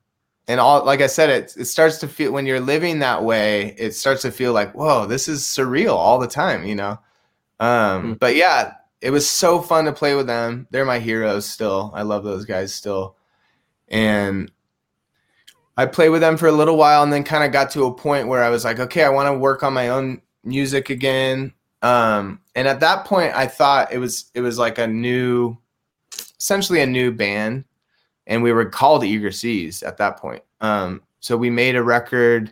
[0.48, 3.74] and all like I said it it starts to feel when you're living that way
[3.78, 6.98] it starts to feel like whoa this is surreal all the time you know?
[7.60, 8.18] Um, Mm.
[8.18, 10.66] but yeah it was so fun to play with them.
[10.72, 11.90] They're my heroes still.
[11.94, 13.16] I love those guys still.
[13.86, 14.50] And
[15.78, 17.94] I played with them for a little while and then kind of got to a
[17.94, 21.54] point where I was like, okay, I want to work on my own music again.
[21.82, 25.56] Um, and at that point, I thought it was it was like a new,
[26.36, 27.64] essentially a new band,
[28.26, 30.42] and we were called Eager Seas at that point.
[30.60, 32.50] Um, so we made a record.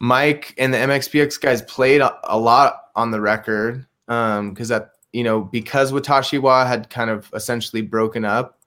[0.00, 5.22] Mike and the MXPX guys played a, a lot on the record because that you
[5.22, 8.58] know because Watashiwa had kind of essentially broken up.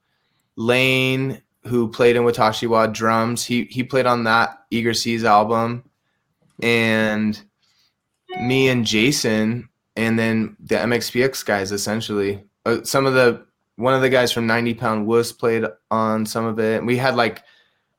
[0.56, 3.44] Lane who played in Watashiwa drums.
[3.44, 5.84] He he played on that Eager Seas album,
[6.62, 7.40] and
[8.40, 11.72] me and Jason, and then the MXPX guys.
[11.72, 16.26] Essentially, uh, some of the one of the guys from 90 Pound Wuss played on
[16.26, 16.84] some of it.
[16.84, 17.44] We had like,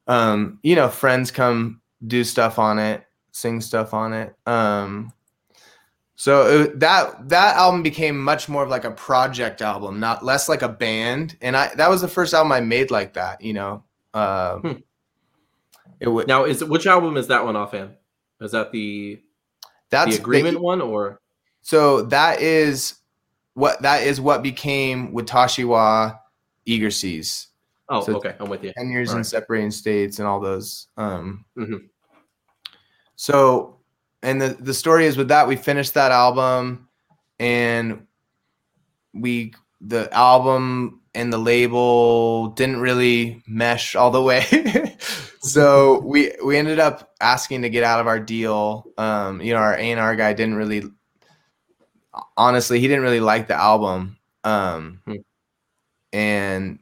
[0.07, 4.35] um, you know, friends come do stuff on it, sing stuff on it.
[4.45, 5.13] Um,
[6.21, 10.49] so it, that that album became much more of like a project album, not less
[10.49, 11.37] like a band.
[11.41, 13.39] And I that was the first album I made like that.
[13.41, 14.71] You know, um, Hmm.
[16.01, 17.91] it would Now, is which album is that one offhand?
[18.41, 19.21] Is that the
[19.89, 21.21] that's the agreement the- one or?
[21.61, 22.95] so that is
[23.53, 26.19] what that is what became Watashiwa
[26.65, 27.47] Eager Seas.
[27.87, 28.73] Oh, So- okay, I'm with you.
[28.77, 29.25] 10 years in Alright.
[29.25, 31.87] separating states and all those um Mhm.
[33.15, 33.78] so
[34.23, 36.87] and the the story is with that we finished that album
[37.39, 38.05] and
[39.13, 44.43] we the album and the label didn't really mesh all the way
[45.41, 49.59] so we we ended up asking to get out of our deal um you know
[49.59, 50.83] our A&R guy didn't really
[52.37, 55.15] honestly he didn't really like the album um Hmm.
[56.13, 56.79] and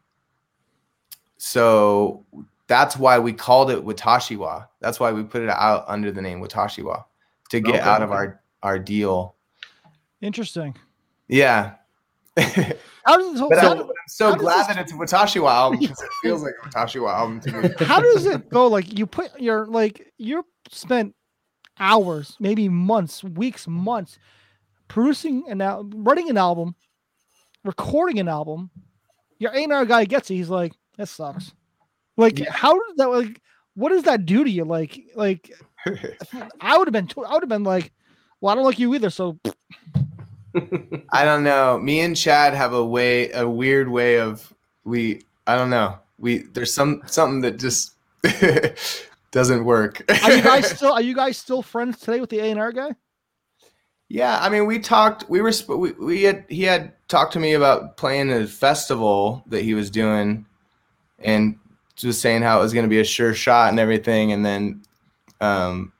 [1.37, 2.25] so
[2.67, 4.67] that's why we called it Watashiwa.
[4.81, 7.05] That's why we put it out under the name Watashiwa
[7.49, 8.17] to get Okay, out of okay.
[8.17, 9.35] our our deal.
[10.21, 10.75] Interesting.
[11.27, 11.75] Yeah.
[12.37, 15.49] How does so, I'm, how, I'm so how does glad this- that it's a Watashiwa
[15.49, 17.69] album because it feels like a Watashiwa album to me.
[17.85, 18.67] how does it go?
[18.67, 21.15] Like you put your like you spent
[21.79, 24.17] hours, maybe months, weeks, months
[24.87, 26.75] producing and al- writing an album,
[27.63, 28.69] recording an album.
[29.39, 30.35] Your A&R guy gets it.
[30.35, 31.53] He's like, that sucks.
[32.17, 32.51] Like, Yeah.
[32.51, 33.41] how does that like?
[33.75, 34.65] What does that do to you?
[34.65, 35.51] Like, like
[36.61, 37.91] I would have been, I would have been like,
[38.41, 39.09] well, I don't like you either.
[39.09, 39.39] So
[41.11, 41.79] I don't know.
[41.79, 45.21] Me and Chad have a way, a weird way of we.
[45.45, 45.97] I don't know.
[46.19, 47.95] We there's some something that just
[49.31, 50.03] doesn't work.
[50.23, 52.95] are you guys still, are you guys still friends today with the A&R guy?
[54.09, 55.29] Yeah, I mean, we talked.
[55.29, 55.51] We were.
[55.67, 56.45] We, we had.
[56.47, 60.45] He had talked to me about playing a festival that he was doing,
[61.19, 61.59] and
[61.95, 64.81] just saying how it was going to be a sure shot and everything, and then,
[65.41, 65.93] um,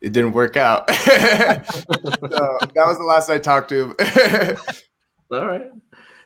[0.00, 0.90] it didn't work out.
[0.94, 3.94] so that was the last I talked to.
[5.30, 5.70] All right.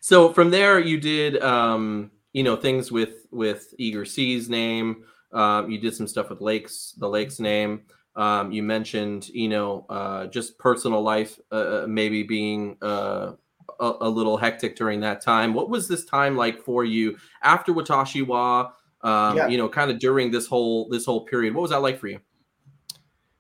[0.01, 5.05] So from there, you did, um, you know, things with with Eager Seas name.
[5.33, 7.83] Um, you did some stuff with Lakes, the Lakes name.
[8.17, 13.33] Um, you mentioned, you know, uh, just personal life, uh, uh, maybe being uh,
[13.81, 15.53] a, a little hectic during that time.
[15.53, 18.71] What was this time like for you after Watashiwa?
[19.05, 19.47] Um, Yeah.
[19.49, 21.55] You know, kind of during this whole this whole period.
[21.55, 22.19] What was that like for you?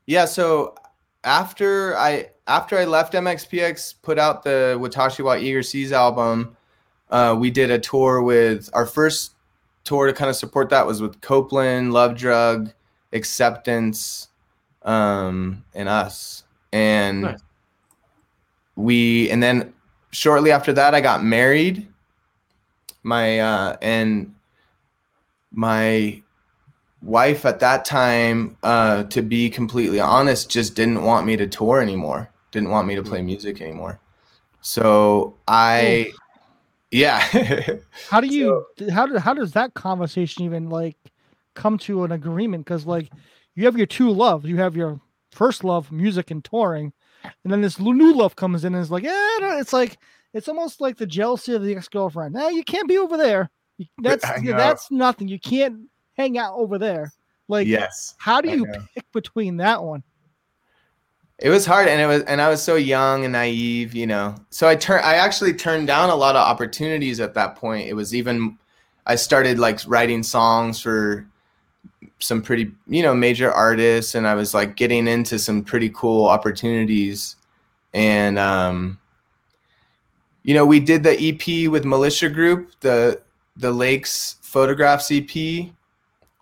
[0.07, 0.75] Yeah, so
[1.25, 6.57] after I after I left MXPX, put out the Watashiwa Eager Seas album,
[7.11, 9.33] uh, we did a tour with our first
[9.85, 12.73] tour to kind of support that was with Copeland, Lovedrug,
[13.15, 14.29] Acceptance,
[14.83, 16.45] um, and us.
[16.73, 17.41] And Nice.
[18.77, 19.73] we and then
[20.11, 21.89] shortly after that I got married.
[23.03, 24.34] My uh and
[25.55, 26.23] my
[27.03, 31.81] wife at that time, uh, to be completely honest, just didn't want me to tour
[31.81, 32.31] anymore.
[32.51, 33.27] Didn't want me to play mm.
[33.27, 34.01] music anymore.
[34.61, 36.13] So I,
[36.91, 37.19] yeah,
[38.09, 40.97] How do you how do, how does that conversation even like
[41.55, 42.65] come to an agreement?
[42.65, 43.11] Because like
[43.55, 45.01] you have your two loves, you have your
[45.33, 46.93] first love, music and touring,
[47.43, 49.99] and then this new love comes in and is like, yeah, it's like
[50.33, 52.35] it's almost like the jealousy of the ex girlfriend.
[52.35, 53.51] Nah, eh, you can't be over there.
[53.79, 55.29] You- That's I that's nothing.
[55.29, 57.13] You can't hang out over there.
[57.49, 60.03] Like, yes, how do you pick between that one?
[61.41, 64.37] it was hard, and it was, and I was so young and naive, you know.
[64.51, 67.89] So I turned, I actually turned down a lot of opportunities at that point.
[67.89, 68.57] It was even,
[69.07, 71.27] I started like writing songs for
[72.21, 76.27] some pretty you know major artists and i was like getting into some pretty cool
[76.27, 77.37] opportunities
[77.93, 78.99] and um
[80.43, 83.21] you know we did the ep with militia group the
[83.57, 85.31] the lakes photographs ep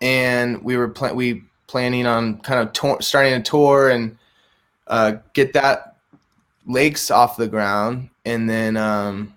[0.01, 4.17] and we were pl- we planning on kind of to- starting a tour and
[4.87, 5.97] uh, get that
[6.67, 9.33] lakes off the ground and then um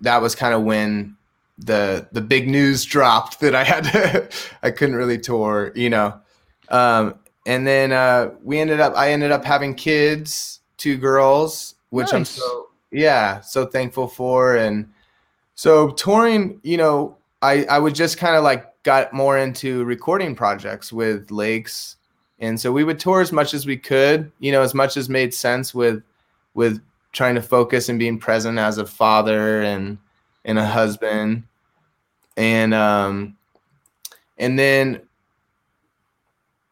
[0.00, 1.16] that was kind of when
[1.58, 4.28] the the big news dropped that I had to
[4.62, 6.18] I couldn't really tour, you know.
[6.68, 7.14] Um,
[7.46, 12.14] and then uh, we ended up I ended up having kids, two girls, which nice.
[12.14, 14.56] I'm so yeah so thankful for.
[14.56, 14.90] And
[15.60, 20.34] so touring, you know, I I would just kind of like got more into recording
[20.34, 21.96] projects with Lakes,
[22.38, 25.10] and so we would tour as much as we could, you know, as much as
[25.10, 26.02] made sense with
[26.54, 26.80] with
[27.12, 29.98] trying to focus and being present as a father and
[30.46, 31.42] and a husband.
[32.38, 33.36] And um
[34.38, 35.02] and then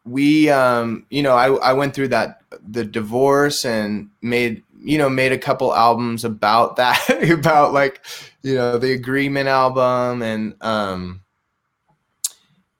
[0.06, 5.08] we um you know I I went through that the divorce and made you know
[5.08, 8.04] made a couple albums about that about like
[8.42, 11.22] you know the agreement album and um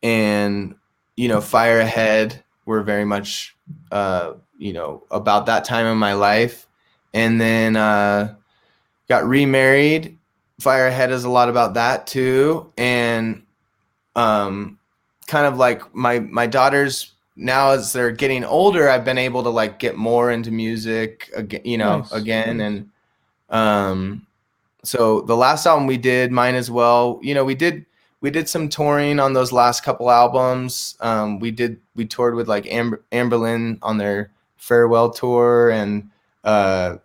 [0.03, 0.75] and
[1.17, 3.57] you know fire ahead were very much
[3.91, 6.67] uh you know about that time in my life.
[7.15, 8.35] And then uh
[9.09, 10.19] got remarried.
[10.61, 13.45] Fire Ahead is a lot about that too, and
[14.17, 14.79] um,
[15.29, 19.49] kind of like my my daughters now as they're getting older, I've been able to
[19.49, 22.13] like get more into music again, you know, nice.
[22.13, 22.91] again, and
[23.49, 24.27] um,
[24.83, 27.21] so the last album we did, mine as well.
[27.23, 27.87] You know, we did
[28.21, 30.97] we did some touring on those last couple albums.
[31.01, 36.11] Um, we did we toured with like Amber, Anberlin on their farewell tour, and
[36.43, 36.97] uh,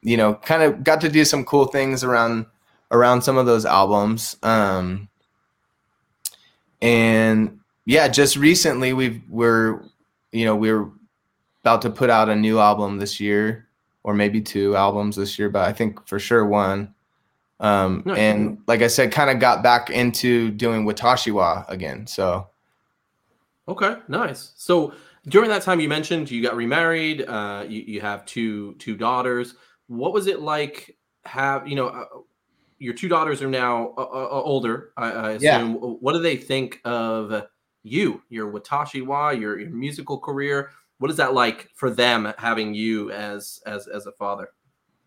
[0.00, 2.46] you know, kind of got to do some cool things around
[2.90, 4.36] around some of those albums.
[4.42, 5.08] Um,
[6.80, 9.82] and yeah, just recently we've we're
[10.32, 10.90] you know we're
[11.62, 13.68] about to put out a new album this year,
[14.02, 16.94] or maybe two albums this year, but I think for sure one.
[17.60, 18.18] Um, nice.
[18.18, 22.06] And like I said, kind of got back into doing Watashiwa again.
[22.06, 22.48] So.
[23.66, 24.52] Okay, nice.
[24.56, 24.92] So
[25.28, 27.22] during that time, you mentioned you got remarried.
[27.22, 29.54] Uh, you, you have two two daughters.
[29.86, 30.96] What was it like?
[31.24, 31.86] Have you know?
[31.88, 32.04] Uh,
[32.78, 35.72] your two daughters are now uh, uh, older, I, I assume.
[35.72, 35.78] Yeah.
[35.78, 37.46] What do they think of
[37.84, 40.70] you, your Watashi wa, your, your musical career?
[40.98, 44.48] What is that like for them having you as as as a father?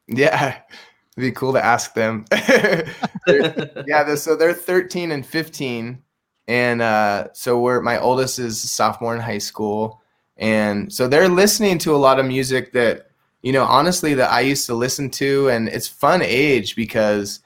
[0.08, 0.60] Yeah,
[1.18, 2.26] it'd be cool to ask them.
[2.32, 6.02] yeah, they're, so they're 13 and 15,
[6.48, 10.02] and uh, so we're my oldest is sophomore in high school,
[10.38, 13.10] and so they're listening to a lot of music that
[13.42, 17.40] you know honestly that I used to listen to, and it's fun age because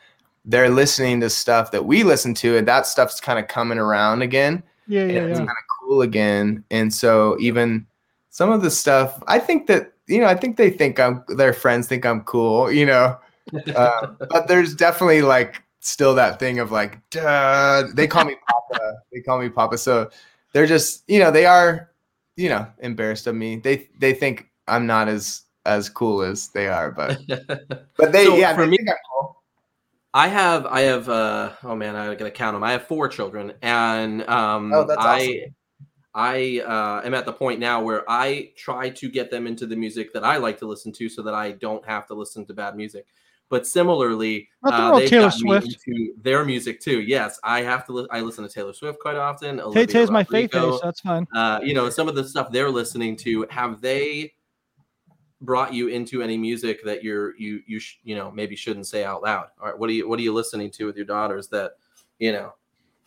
[0.44, 4.24] they're listening to stuff that we listen to, and that stuff's kind of coming around
[4.24, 4.64] again.
[4.92, 5.46] Yeah, yeah, it's yeah.
[5.46, 6.66] kind of cool again.
[6.70, 7.88] And so even
[8.30, 11.54] some of the stuff, I think that you know, I think they think I'm their
[11.54, 13.18] friends think I'm cool, you know.
[13.76, 17.84] Uh, but there's definitely like still that thing of like, Duh.
[17.96, 18.94] they call me Papa.
[19.12, 19.78] they call me Papa.
[19.78, 20.10] So
[20.54, 21.90] they're just, you know, they are,
[22.38, 23.58] you know, embarrassed of me.
[23.58, 27.20] They they think I'm not as as cool as they are, but
[27.98, 28.78] but they so yeah, for they me,
[29.12, 29.41] cool.
[30.14, 32.64] I have I have uh oh man I gotta count them.
[32.64, 35.56] I have four children, and um oh, that's I awesome.
[36.14, 39.78] I uh, am at the point now where I try to get them into the
[39.78, 42.54] music that I like to listen to, so that I don't have to listen to
[42.54, 43.06] bad music.
[43.50, 45.68] But similarly, uh, they've Taylor Swift.
[45.68, 47.02] into their music too.
[47.02, 47.94] Yes, I have to.
[47.94, 49.62] Li- I listen to Taylor Swift quite often.
[49.74, 50.54] Tay Tay's my favorite.
[50.54, 51.28] So that's fine.
[51.34, 53.46] Uh, you know, some of the stuff they're listening to.
[53.50, 54.34] Have they
[55.42, 59.04] brought you into any music that you're you you sh- you know maybe shouldn't say
[59.04, 59.48] out loud?
[59.60, 61.72] All right what are you what are you listening to with your daughters that
[62.20, 62.54] you know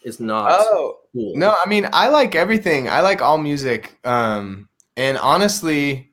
[0.03, 1.33] is not oh cool?
[1.35, 2.89] no i mean i like everything.
[2.89, 6.11] I like all music um and honestly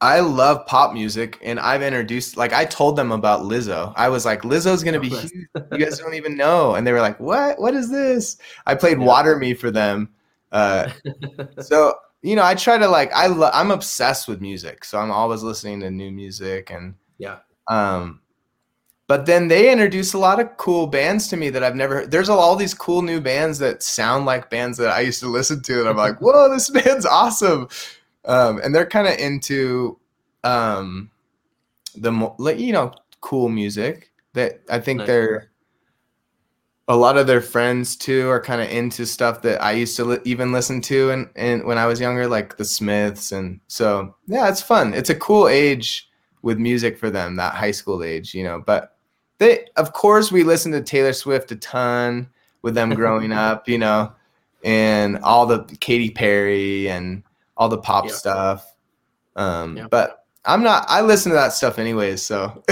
[0.00, 3.92] i love pop music and i've introduced like i told them about lizzo.
[3.96, 5.32] I was like lizzo's gonna be huge.
[5.72, 6.74] You guys don't even know.
[6.74, 7.58] And they were like what?
[7.60, 8.36] What is this?
[8.66, 9.06] I played yeah.
[9.06, 10.10] water me for them
[10.52, 10.90] uh
[11.60, 15.10] so you know, I try to like I lo- I'm obsessed with music, so I'm
[15.10, 17.38] always listening to new music and yeah.
[17.68, 18.20] Um,
[19.08, 22.06] but then they introduce a lot of cool bands to me that I've never.
[22.06, 25.62] There's all these cool new bands that sound like bands that I used to listen
[25.62, 27.68] to, and I'm like, whoa, this band's awesome.
[28.24, 29.98] Um, and they're kind of into
[30.44, 31.10] um,
[31.94, 32.10] the
[32.56, 35.06] you know cool music that I think nice.
[35.08, 35.51] they're
[36.88, 40.04] a lot of their friends too are kind of into stuff that I used to
[40.04, 44.14] li- even listen to and and when I was younger, like the Smiths, and so
[44.26, 44.92] yeah, it's fun.
[44.94, 46.08] It's a cool age
[46.42, 48.60] with music for them, that high school age, you know.
[48.66, 48.96] But
[49.38, 52.28] they, of course, we listened to Taylor Swift a ton
[52.62, 54.12] with them growing up, you know,
[54.64, 57.22] and all the Katy Perry and
[57.56, 58.12] all the pop Yeah.
[58.12, 58.74] stuff.
[59.36, 59.86] Um, Yeah.
[59.88, 60.84] But I'm not.
[60.88, 62.20] I listen to that stuff anyways.
[62.22, 62.62] So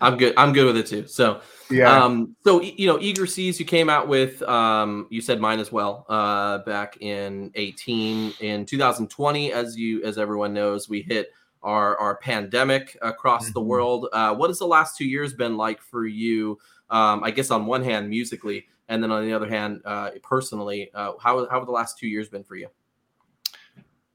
[0.00, 0.32] I'm good.
[0.36, 1.06] I'm good with it too.
[1.06, 1.40] So,
[1.70, 1.92] yeah.
[2.02, 5.70] um, so you know, Eager Seas, you came out with, um, you said mine as
[5.70, 8.34] well, uh, back in 18.
[8.40, 11.28] In 2020, as you, as everyone knows, we hit
[11.62, 13.66] our our pandemic across the Mhm.
[13.66, 14.08] world.
[14.14, 16.58] Uh, what has the last two years been like for you?
[16.88, 20.90] Um, I guess on one hand, musically, and then on the other hand, uh, personally,
[20.94, 22.68] uh, how how have the last two years been for you?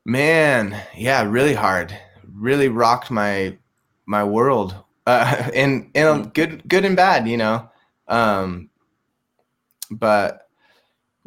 [0.05, 1.97] Man, yeah, really hard.
[2.33, 3.57] Really rocked my
[4.05, 4.75] my world.
[5.07, 7.69] Uh and and good good and bad, you know.
[8.07, 8.69] Um
[9.91, 10.49] but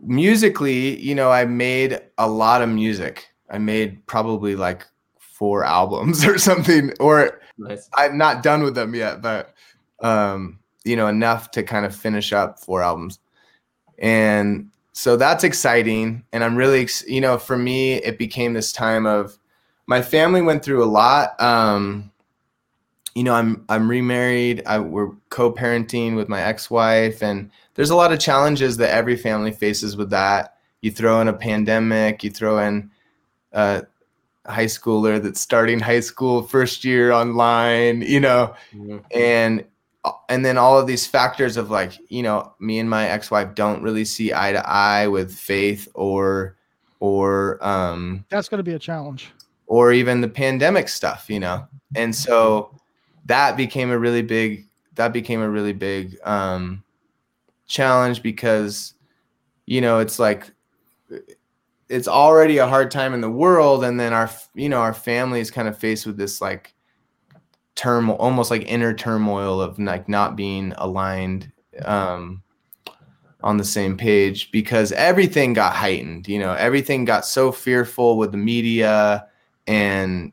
[0.02, 3.28] musically, you know, I made a lot of music.
[3.50, 4.86] I made probably like
[5.18, 7.90] four albums or something or Nice.
[7.94, 9.54] I'm not done with them yet, but
[10.00, 13.18] um, you know, enough to kind of finish up four albums.
[13.98, 16.24] And so that's exciting.
[16.32, 19.38] And I'm really, ex- you know, for me, it became this time of
[19.86, 21.40] my family went through a lot.
[21.40, 22.11] Um,
[23.14, 24.64] you know, I'm I'm remarried.
[24.66, 29.53] I, we're co-parenting with my ex-wife, and there's a lot of challenges that every family
[29.53, 30.57] faces with that.
[30.80, 32.90] You throw in a pandemic, you throw in
[33.53, 33.84] a
[34.46, 39.05] high schooler that's starting high school first year online, you know, Mhm.
[39.12, 39.64] and
[40.28, 43.82] and then all of these factors of like, you know, me and my ex-wife don't
[43.82, 46.57] really see eye to eye with faith or
[47.01, 49.30] or um That's going to be a challenge.
[49.66, 51.66] or even the pandemic stuff, you know.
[51.94, 52.74] And so
[53.26, 56.82] that became a really big that became a really big um
[57.66, 58.94] challenge because
[59.66, 60.51] you know, it's like
[61.88, 65.40] it's already a hard time in the world and then our you know, our family
[65.40, 66.74] is kind of faced with this like
[67.78, 71.50] turmoil almost like inner turmoil of like not being aligned
[71.84, 72.42] um
[73.44, 78.32] on the same page because everything got heightened you know everything got so fearful with
[78.32, 79.24] the media
[79.68, 80.32] and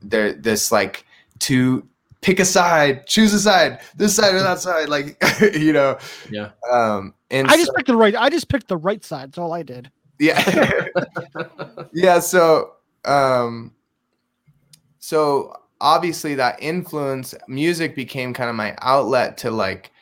[0.00, 1.04] there this like
[1.38, 1.86] to
[2.22, 5.22] pick a side choose a side this side or that side like
[5.54, 5.98] you know
[6.30, 6.52] Yeah.
[6.72, 8.16] um and I just so- picked the right.
[8.16, 9.28] I just picked the right side.
[9.28, 9.90] That's all I did.
[10.18, 10.86] yeah
[11.92, 12.72] yeah so
[13.04, 13.72] um
[14.98, 15.54] so
[15.84, 19.92] obviously that influence music became kind of my outlet to like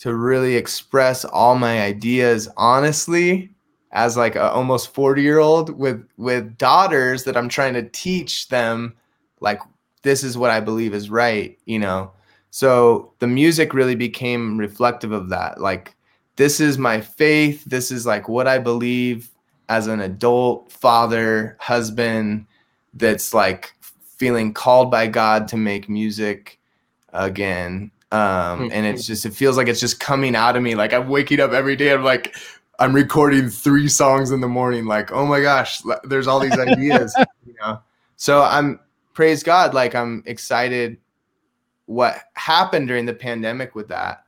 [0.00, 3.48] to really express all my ideas honestly
[3.92, 8.48] as like a almost 40 year old with with daughters that i'm trying to teach
[8.48, 8.96] them
[9.38, 9.60] like
[10.02, 12.10] this is what i believe is right you know?
[12.50, 15.94] So the music really became reflective of that like
[16.34, 19.30] this is my faith this is like what i believe
[19.68, 22.44] as an adult father husband
[22.94, 23.72] that's like
[24.22, 26.60] feeling called by god to make music
[27.12, 27.90] again.
[28.12, 30.76] Um and it's just it feels like it's just coming out of me.
[30.76, 32.36] Like i'm waking up every day i'm like
[32.78, 37.12] i'm recording three songs in the morning like oh my gosh there's all these ideas
[37.46, 37.80] you know?
[38.14, 38.78] So i'm
[39.12, 40.98] praise god like i'm excited
[41.86, 44.22] what happened during the pandemic with that.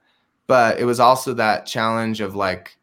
[0.48, 2.76] But it was also that challenge of like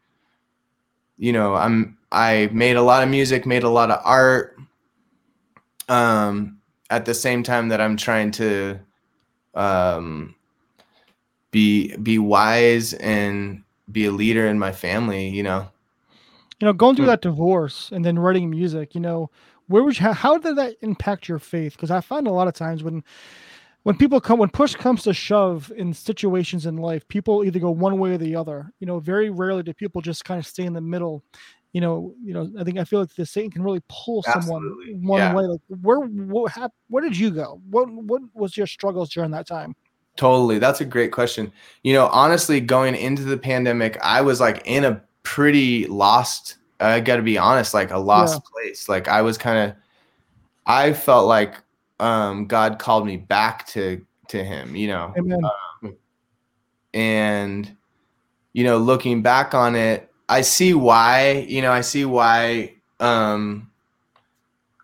[1.18, 4.56] you know i'm i made a lot of music made a lot of art.
[5.90, 6.61] Um
[6.92, 8.78] at the same time that i'm trying to
[9.54, 10.34] um
[11.50, 15.68] be be wise and be a leader in my family you know
[16.60, 17.10] You know, going through Hmm.
[17.10, 18.94] that divorce and then writing music.
[18.94, 19.30] You know,
[19.68, 21.72] where was you, how, how did that impact your faith?
[21.74, 23.02] Because I find a lot of times when
[23.84, 27.70] when people come when push comes to shove in situations in life, people either go
[27.72, 28.72] one way or the other.
[28.80, 31.24] You know, very rarely do people just kind of stay in the middle.
[31.72, 32.50] You know, you know.
[32.58, 35.34] I think I feel like the Satan can really pull someone Absolutely, one yeah.
[35.34, 35.44] way.
[35.44, 37.60] Like, where what hap- where did you go?
[37.70, 39.74] What what was your struggles during that time?
[40.16, 40.58] Totally.
[40.58, 41.52] That's a great question.
[41.82, 47.00] You know, honestly, going into the pandemic, I was like in a pretty lost, I
[47.00, 48.88] got to be honest, like a lost place.
[48.88, 49.76] Like I was kind of,
[50.66, 51.56] I felt like
[51.98, 54.76] um, God called me back to to Him.
[54.76, 55.40] You know, Amen.
[56.92, 57.74] and
[58.52, 61.44] you know, looking back on it, I see why.
[61.46, 63.70] You know, I see why um,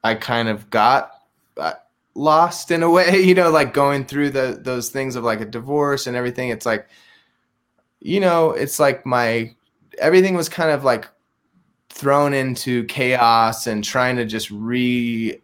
[0.04, 1.10] I kind of got
[1.56, 1.72] uh,
[2.14, 3.20] lost in a way.
[3.20, 6.50] You know, like going through the those things of like a divorce and everything.
[6.50, 6.86] It's like,
[8.00, 9.54] you know, it's like my
[9.98, 11.08] everything was kind of like
[11.88, 15.40] thrown into chaos and trying to just re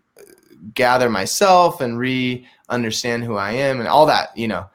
[0.74, 4.68] gather myself and re understand who I am and all that, you know.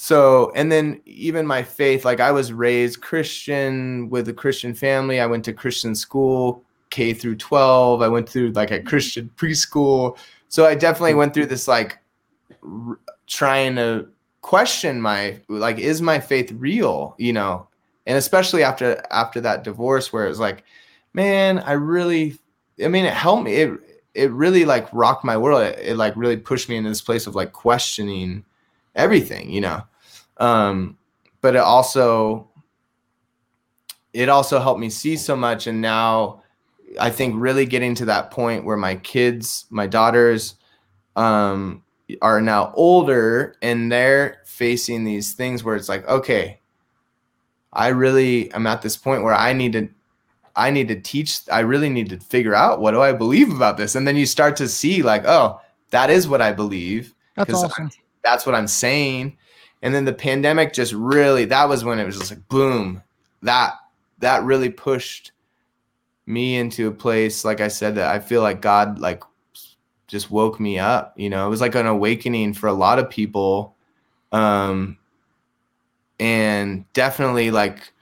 [0.00, 5.18] So, and then even my faith, like I was raised Christian with a Christian family.
[5.18, 8.00] I went to Christian school, K through 12.
[8.00, 10.16] I went through like a Christian preschool.
[10.48, 11.98] So I definitely went through this like
[12.62, 14.06] r- trying to
[14.40, 17.66] question my like is my faith real, you know?
[18.08, 20.64] and especially after after that divorce where it was like
[21.12, 22.36] man i really
[22.82, 23.70] i mean it helped me it
[24.14, 27.26] it really like rocked my world it, it like really pushed me into this place
[27.26, 28.44] of like questioning
[28.98, 29.82] everything you know
[30.38, 30.98] um
[31.40, 32.48] but it also
[34.12, 36.42] it also helped me see so much and now
[37.00, 40.56] i think really getting to that point where my kids my daughters
[41.16, 41.82] um
[42.22, 46.60] are now older and they're facing these things where it's like okay
[47.72, 49.88] i really am at this point where i need to
[50.56, 53.76] i need to teach i really need to figure out what do i believe about
[53.76, 57.52] this and then you start to see like oh that is what i believe That's
[57.52, 57.90] awesome.
[58.22, 59.36] That's what i'm saying.
[59.82, 63.02] And then the pandemic just really that was when it was just like boom.
[63.42, 63.74] That
[64.18, 65.32] that really pushed
[66.26, 69.22] me into a place like i said that i feel like god like
[70.08, 71.46] just woke me up you know?
[71.46, 73.76] It was like an awakening for a lot of people.
[74.32, 74.98] Um
[76.20, 77.92] and definitely like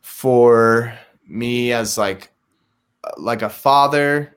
[0.00, 0.96] for
[1.26, 2.32] me as like
[3.16, 4.36] like a father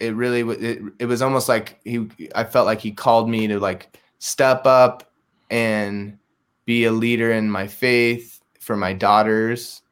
[0.00, 3.58] it really it, it was almost like he i felt like he called me to
[3.60, 5.12] like step up
[5.50, 6.18] and
[6.64, 9.82] be a leader in my faith for my daughters.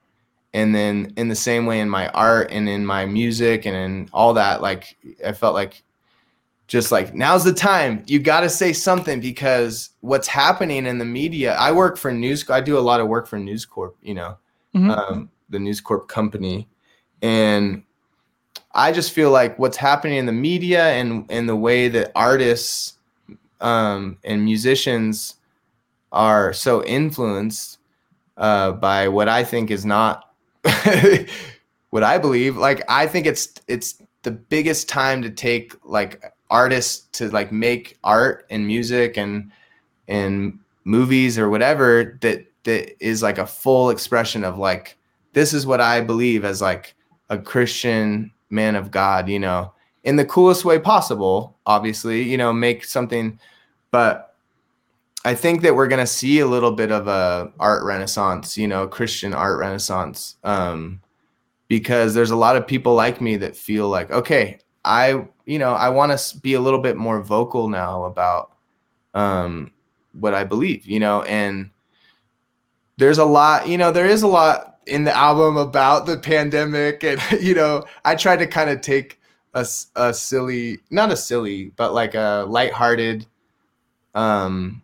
[0.55, 4.09] And then in the same way in my art and in my music and in
[4.13, 4.97] all that like
[5.27, 5.83] i felt like
[6.69, 8.03] just like now's the time.
[8.07, 12.49] You got to say something because what's happening in the media i work for news
[12.51, 14.37] i do a lot of work for news corp you know
[14.75, 14.91] Mhm.
[14.97, 16.69] um, the news corp company.
[17.23, 17.83] And
[18.79, 22.95] i just feel like what's happening in the media and and the way that artists
[23.61, 25.35] um, and musicians
[26.13, 27.79] are so influenced
[28.37, 30.33] uh, by what I think is not
[31.91, 32.57] what I believe.
[32.57, 37.99] Like I think it's it's the biggest time to take like artists to like make
[38.05, 39.51] art and music and
[40.07, 44.97] and movies or whatever that that is like a full expression of like
[45.33, 46.95] this is what I believe as like
[47.29, 49.73] a Christian man of God, you know,
[50.05, 53.39] in the coolest way possible, obviously, you know, make something
[53.91, 54.35] but
[55.25, 58.87] I think that we're gonna see a little bit of a art renaissance, you know,
[58.87, 61.01] Christian art renaissance, um,
[61.69, 65.75] because there's a lot of people like me that feel like, okay, I, you know,
[65.75, 68.53] I want to be a little bit more vocal now about
[69.15, 69.73] um,
[70.13, 71.71] what I believe, you know, and
[72.97, 77.05] there's a lot, you know, there is a lot in the album about the pandemic,
[77.05, 79.21] and you know, I tried to kind of take
[79.55, 79.67] a,
[79.97, 83.27] a silly, not a silly, but like a lighthearted
[84.15, 84.83] um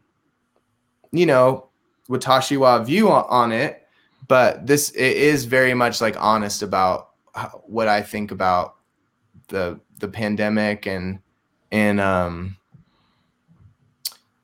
[1.11, 1.67] you know
[2.09, 3.87] watashiwa view on, it.
[4.29, 7.11] But this it is very much like honest about
[7.67, 8.77] what i think about
[9.49, 11.19] the the pandemic and
[11.73, 12.57] and um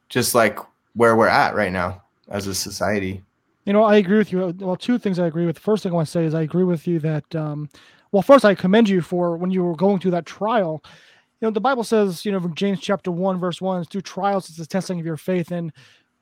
[0.08, 0.58] just like
[0.94, 3.22] where we're at right now as a society
[3.64, 4.54] You know, I agree with you.
[4.58, 5.56] Well, two things I agree with.
[5.56, 7.68] The first thing I want to say is I agree with you that, um,
[8.10, 10.82] well, first, I commend you for when you were going through that trial.
[11.40, 14.48] You know, the Bible says, you know, from James chapter 1, verse 1, through trials,
[14.48, 15.50] it's the testing of your faith.
[15.50, 15.72] And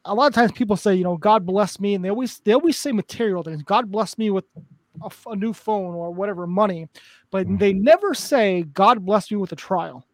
[0.04, 1.94] a lot of times people say, you know, God bless me.
[1.94, 3.62] And they always, they always say material things.
[3.62, 4.44] God bless me with
[5.26, 6.88] a new phone or whatever money.
[7.30, 10.04] But they never say, God bless me with a trial.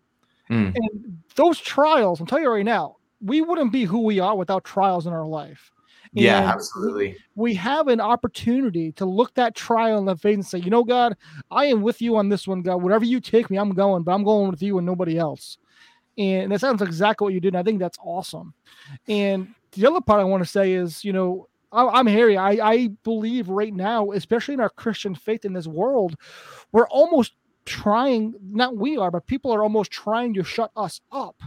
[0.50, 0.74] Mm.
[0.74, 4.64] And those trials, I'll tell you right now, we wouldn't be who we are without
[4.64, 5.70] trials in our life.
[6.14, 10.46] Yeah And absolutely we have an opportunity to look that trial in the face and
[10.46, 11.16] say, you know, God,
[11.50, 12.76] I am with you on this one, God.
[12.82, 15.58] Whatever you take me, I'm going, but I'm going with you and nobody else.
[16.16, 17.54] And that sounds exactly what you did.
[17.54, 18.54] And I think that's awesome.
[19.08, 22.36] And the other part I want to say is, you know, I- I'm Harry.
[22.36, 26.14] I, I believe right now, especially in our Christian faith in this world,
[26.72, 27.32] we're almost
[27.66, 31.42] trying, not we are, but people are almost trying to shut us up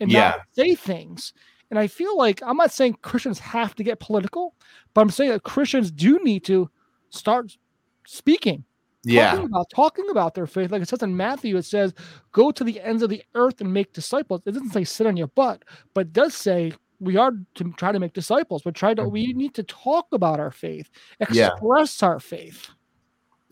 [0.00, 0.20] and Yeah.
[0.20, 1.34] not say things.
[1.70, 4.54] And I feel like I'm not saying Christians have to get political,
[4.94, 6.70] but I'm saying that Christians do need to
[7.10, 7.56] start
[8.06, 8.64] speaking,
[9.04, 10.70] yeah talking about talking about their faith.
[10.70, 11.92] Like it says in Matthew, it says,
[12.32, 15.16] "Go to the ends of the earth and make disciples." It doesn't say sit on
[15.16, 15.64] your butt,
[15.94, 18.62] but it does say we are to try to make disciples.
[18.62, 20.88] But try to we need to talk about our faith,
[21.30, 21.48] Yeah.
[21.50, 22.68] express our faith.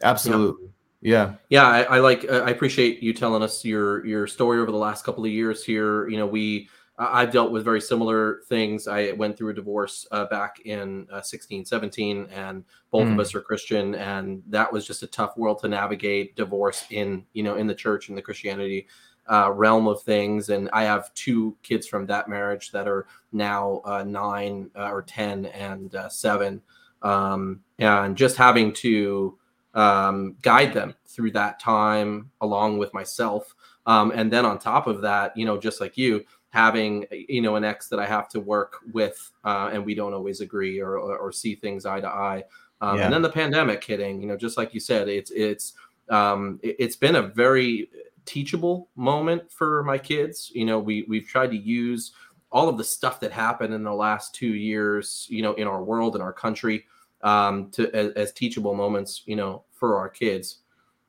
[0.03, 0.69] absolutely
[1.03, 2.25] yeah Yeah, I, I like.
[2.29, 5.63] Uh, I appreciate you telling us your your story over the last couple of years
[5.65, 6.09] here.
[6.09, 8.87] You know, we I- I've dealt with very similar things.
[8.87, 13.21] I went through a divorce uh, back in uh, 16, 17, and both of Mm.
[13.21, 16.37] us are Christian, and that was just a tough world to navigate.
[16.37, 18.87] Divorce in you know in the church and the Christianity
[19.29, 23.81] uh, realm of things, and I have two kids from that marriage that are now
[23.85, 26.63] uh, nine uh, or ten and uh, seven,
[27.03, 29.37] um, and just having to
[29.75, 33.53] um, guide them through that time along with myself.
[33.87, 36.25] Um, and then on top of that, you know, just like you,
[36.55, 40.15] having you know an ex that I have to work with, uh, and we don't
[40.15, 42.45] always agree or, or, or see things eye to eye.
[42.81, 43.05] Um, Yeah.
[43.07, 45.73] And then the pandemic hitting, you know, just like you said, it's it's
[46.09, 47.91] um, it, it's been a very
[48.25, 50.53] teachable moment for my kids.
[50.55, 52.13] You know, we we've tried to use
[52.53, 55.83] all of the stuff that happened in the last two years, you know, in our
[55.83, 56.87] world in our country,
[57.23, 60.59] um, to as, as teachable moments, you know, for our kids.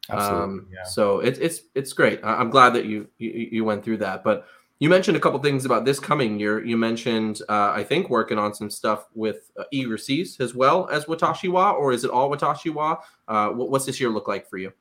[0.10, 0.84] Um, yeah.
[0.86, 2.20] So it's it's it's great.
[2.24, 4.24] I'm glad that you, you you went through that.
[4.24, 4.48] But
[4.80, 6.64] you mentioned a couple things about this coming year.
[6.64, 10.88] You mentioned uh, I think working on some stuff with uh, Eager Seas as well
[10.90, 13.00] as Watashiwa, or is it all Watashiwa?
[13.28, 14.74] Uh, what, what's this year look like for you?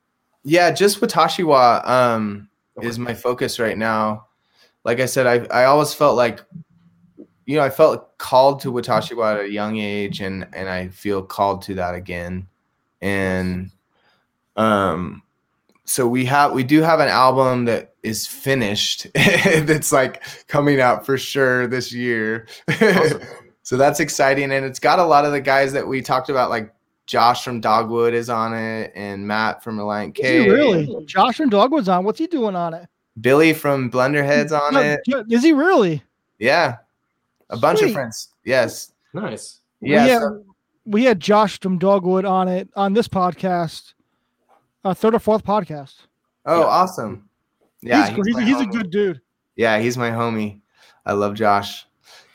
[0.42, 2.88] Yeah, just Watashiwa um, Okay.
[2.88, 4.26] is my focus right now.
[4.84, 6.40] Like I said, I I always felt like,
[7.47, 11.22] you know, I felt called to Watashiwa at a young age, and and I feel
[11.22, 12.49] called to that again.
[13.01, 13.70] And
[14.57, 15.22] um,
[15.85, 19.07] so we have we do have an album that is finished.
[19.14, 22.47] that's like coming out for sure this year.
[22.68, 23.20] Awesome.
[23.62, 26.51] so that's exciting, and it's got a lot of the guys that we talked about,
[26.51, 26.72] like
[27.07, 30.43] Josh from Dogwood is on it, and Matt from Relient K.
[30.43, 31.05] he really?
[31.07, 32.05] Josh from Dogwood's on.
[32.05, 32.89] What's he doing on it?
[33.20, 35.01] Billy from Blenderheads on No, it.
[35.09, 36.03] Jo- Is he really?
[36.39, 36.78] Yeah.
[37.51, 38.30] A bunch of friends.
[38.45, 38.93] Yes.
[39.12, 39.61] Nice.
[39.80, 40.05] Yeah.
[40.05, 40.45] we had, so-
[40.87, 43.93] we had Josh from Dogwood on it on this podcast,
[44.85, 45.95] uh, third or fourth podcast.
[46.47, 46.66] oh, Yeah.
[46.66, 47.28] awesome.
[47.82, 48.09] Yeah.
[48.09, 49.20] he's, he's, my he's a good dude.
[49.57, 50.61] Yeah, he's my homie.
[51.07, 51.87] I love Josh.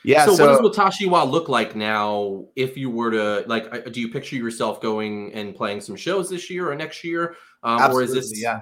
[0.04, 0.26] Yeah.
[0.26, 2.46] so, So, what does Watashiwa look like now?
[2.56, 6.30] If you were to like, uh, do you picture yourself going and playing some shows
[6.30, 8.62] this year or next year, um, or is absolutely, this yeah.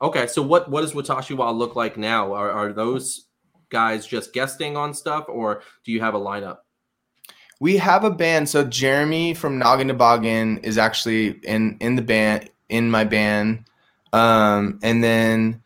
[0.00, 0.26] okay?
[0.26, 2.32] So, what what does Watashiwa look like now?
[2.32, 3.26] Are are those
[3.68, 6.58] guys just guesting on stuff, or do you have a lineup?
[7.60, 8.48] We have a band.
[8.48, 13.64] So Jeremy from Noggin Toboggan is actually in in the band in my band.
[14.12, 15.62] Um and then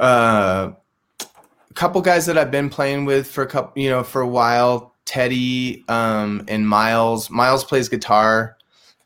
[0.00, 0.72] uh
[1.20, 4.28] a couple guys that I've been playing with for a couple you know for a
[4.28, 7.30] while, Teddy um and Miles.
[7.30, 8.56] Miles plays guitar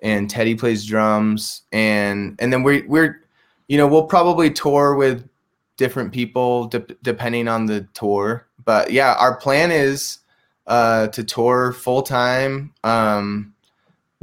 [0.00, 3.20] and Teddy plays drums and and then we we're
[3.68, 5.28] you know, we'll probably tour with
[5.76, 8.46] different people de- depending on the tour.
[8.64, 10.18] But yeah, our plan is
[10.66, 13.54] uh, to tour full time um,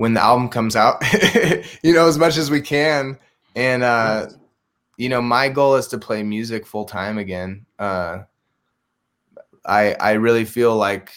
[0.04, 1.02] when the album comes out.
[1.82, 3.18] you know, as much as we can,
[3.56, 4.28] and uh,
[4.98, 7.66] you know, my goal is to play music full time again.
[7.80, 8.24] Uh,
[9.66, 11.14] I I really feel like,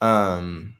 [0.00, 0.74] um,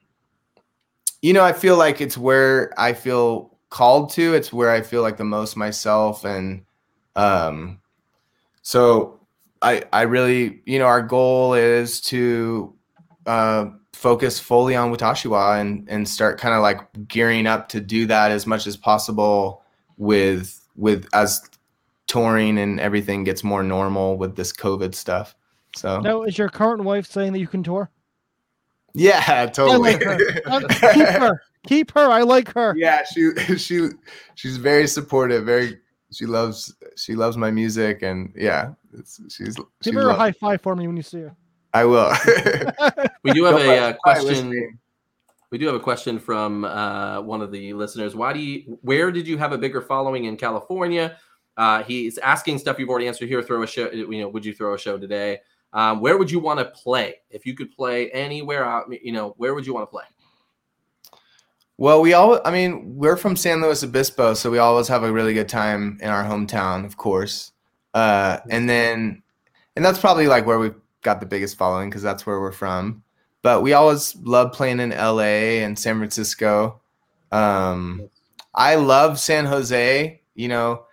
[1.22, 4.34] you know, I feel like it's where I feel called to.
[4.34, 6.64] It's where I feel like the most myself, and
[7.14, 7.80] um,
[8.62, 9.20] so
[9.62, 12.74] I I really you know our goal is to
[13.24, 18.06] uh, focus fully on Watashiwa and and start kind of like gearing up to do
[18.06, 19.62] that as much as possible
[19.96, 21.42] with with as
[22.06, 25.34] touring and everything gets more normal with this COVID stuff.
[25.76, 27.90] So Now, is your current wife saying that you can tour?
[28.94, 29.92] yeah, I totally.
[29.92, 30.18] like her.
[30.92, 31.42] Keep her.
[31.66, 32.10] Keep her.
[32.10, 32.74] I like her.
[32.76, 33.88] yeah, she she
[34.34, 35.44] she's very supportive.
[35.44, 35.78] Very
[36.12, 40.32] she loves she loves my music and yeah, it's, she's Give she her a high
[40.32, 41.36] five for me when you see her.
[41.72, 42.12] I will.
[43.22, 44.78] We do have Don't a uh, question.
[45.50, 48.14] We do have a question from uh, one of the listeners.
[48.14, 48.78] Why do you?
[48.80, 51.18] Where did you have a bigger following in California?
[51.56, 53.42] Uh, he's asking stuff you've already answered here.
[53.42, 53.90] Throw a show.
[53.90, 55.40] You know, would you throw a show today?
[55.72, 58.86] Um, where would you want to play if you could play anywhere out?
[58.90, 60.04] You know, where would you want to play?
[61.76, 65.10] Well, we all, I mean, we're from San Luis Obispo, so we always have a
[65.10, 67.52] really good time in our hometown, of course.
[67.94, 69.22] Uh, and then,
[69.76, 73.02] and that's probably like where we've got the biggest following because that's where we're from.
[73.42, 76.80] But we always love playing in LA and San Francisco.
[77.32, 78.08] Um,
[78.54, 80.84] I love San Jose, you know,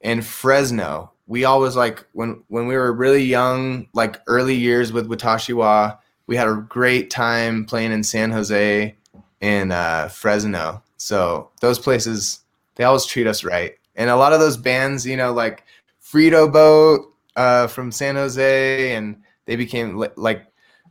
[0.00, 1.12] and Fresno.
[1.26, 6.36] We always like when when we were really young, like early years with Watashiwa, we
[6.36, 8.94] had a great time playing in San Jose
[9.40, 10.82] and uh, Fresno.
[10.98, 12.40] So those places,
[12.74, 13.74] they always treat us right.
[13.96, 15.64] And a lot of those bands, you know, like
[16.02, 20.46] Frito Boat uh, from San Jose, and they became li- like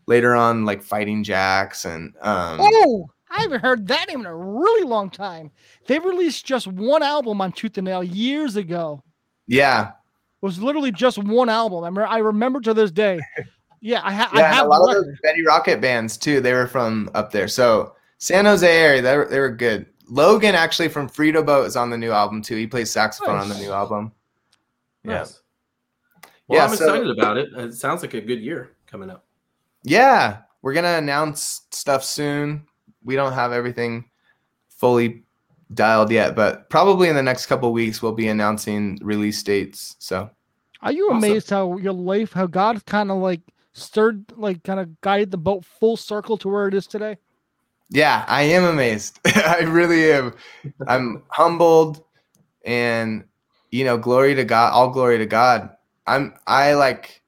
[0.07, 4.35] later on like Fighting Jacks and um, Oh, I haven't heard that name in a
[4.35, 5.49] really long time.
[5.87, 9.03] They released just one album on Tooth and Nail years ago.
[9.47, 9.93] yeah, It
[10.45, 11.83] was literally just one album.
[11.83, 13.19] I remember, I remember to this day.
[13.81, 15.15] Yeah, I, ha- yeah, and have a lot the of those.
[15.23, 16.39] Betty Rocket bands too.
[16.39, 17.47] They were from up there.
[17.49, 19.87] So San Jose area, they were, they were good.
[20.07, 22.55] Logan actually from Frito Boat is on the new album too.
[22.55, 24.11] He plays saxophone on the new album.
[25.03, 25.19] Yeah.
[25.19, 25.41] Nice.
[26.53, 27.49] Well, Yeah, I'm so- excited about it.
[27.55, 29.25] It sounds like a good year coming up.
[29.83, 32.67] Yeah, we're gonna announce stuff soon.
[33.03, 34.05] We don't have everything
[34.69, 35.23] fully
[35.73, 39.95] dialed yet, but probably in the next couple weeks we'll be announcing release dates.
[39.99, 40.29] So
[40.81, 41.17] Are you Awesome.
[41.17, 43.41] amazed how your life, how God kind of like
[43.71, 47.17] stirred, like kind of guided the boat full circle to where it is today?
[47.89, 49.19] Yeah, I am amazed.
[49.25, 50.33] I really am.
[50.87, 52.03] I'm humbled
[52.65, 53.23] and
[53.71, 55.71] you know, glory to God, all glory to God.
[56.07, 57.21] I'm I like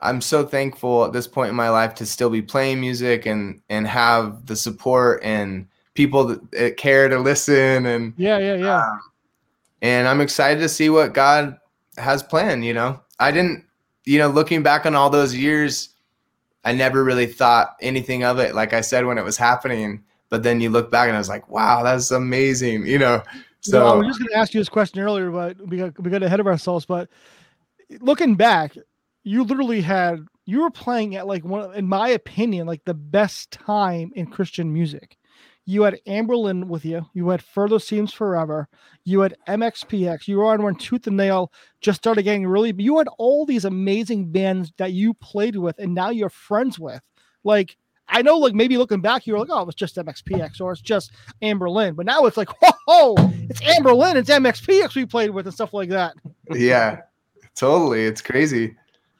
[0.00, 3.60] I'm so thankful at this point in my life to still be playing music and
[3.68, 8.78] and have the support and people that, care to listen and Yeah, yeah, yeah.
[8.78, 9.00] um,
[9.82, 11.58] and I'm excited to see what God
[11.96, 12.64] has planned.
[12.64, 13.64] You know, I didn't,
[14.04, 15.90] you know, looking back on all those years,
[16.64, 18.54] I never really thought anything of it.
[18.54, 21.28] Like I said when it was happening, but then you look back and I was
[21.28, 22.86] like, wow, that's amazing.
[22.86, 23.22] You know,
[23.60, 25.98] so no, I was just going to ask you this question earlier, but we got
[26.02, 26.84] we got ahead of ourselves.
[26.84, 27.08] But
[28.00, 28.76] looking back,
[29.22, 33.50] you literally had you were playing at like one, in my opinion, like the best
[33.50, 35.16] time in Christian music.
[35.66, 37.06] You had Anberlin with you.
[37.14, 38.68] You had Further Seems Forever.
[39.04, 40.28] You had MXPX.
[40.28, 42.74] You were on when Tooth and Nail just started getting really.
[42.76, 47.00] You had all these amazing bands that you played with, and now you're friends with.
[47.44, 47.78] Like
[48.08, 50.80] I know, like maybe looking back, you were like, "Oh, it's just MXPX or it's
[50.80, 51.12] just
[51.42, 52.48] Anberlin," but now it's like,
[52.86, 53.14] "Whoa,
[53.48, 56.14] it's Anberlin, it's MXPX we played with and stuff like that."
[56.50, 57.00] yeah,
[57.54, 58.04] totally.
[58.04, 58.76] It's crazy.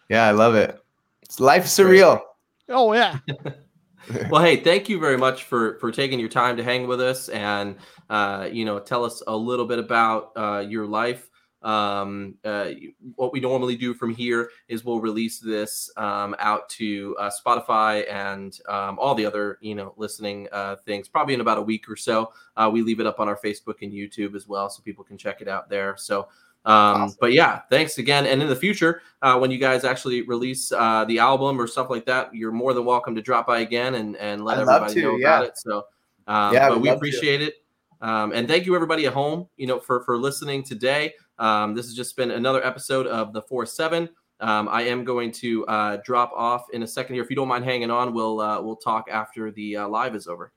[0.09, 0.79] Yeah, I love it.
[1.23, 2.21] It's life surreal.
[2.69, 3.19] Oh yeah,
[4.31, 7.29] well, hey, thank you very much for for taking your time to hang with us
[7.29, 7.77] and
[8.11, 11.29] uh, you know tell us a little bit about uh, your life.
[11.63, 12.73] Um, uh,
[13.15, 18.05] what we normally do from here is we'll release this um, out to uh, Spotify
[18.13, 21.89] and um, all the other you know listening uh, things probably in about a week
[21.89, 22.33] or so.
[22.57, 25.17] Uh, we leave it up on our Facebook and YouTube as well, so people can
[25.17, 25.97] check it out there.
[25.97, 26.29] So.
[26.67, 27.19] Um, Awesome.
[27.21, 28.27] But yeah, thanks again.
[28.27, 31.91] And in the future, uh, when you guys actually release uh, the album or stuff
[31.91, 34.95] like that, you're more than welcome to drop by again and, and let I'd everybody
[34.95, 35.37] to, know yeah.
[35.37, 35.59] about it.
[35.59, 35.85] So,
[36.27, 36.99] um, Yeah, but we'd we love to.
[36.99, 37.55] appreciate it.
[38.01, 41.15] Um, and thank you everybody at home, you know, for, for listening today.
[41.39, 44.09] Um, this has just been another episode of the four seven.
[44.41, 47.23] Um, I am going to uh, drop off in a second here.
[47.25, 50.27] If you don't mind hanging on, we'll uh, we'll talk after the uh, live is
[50.27, 50.53] over.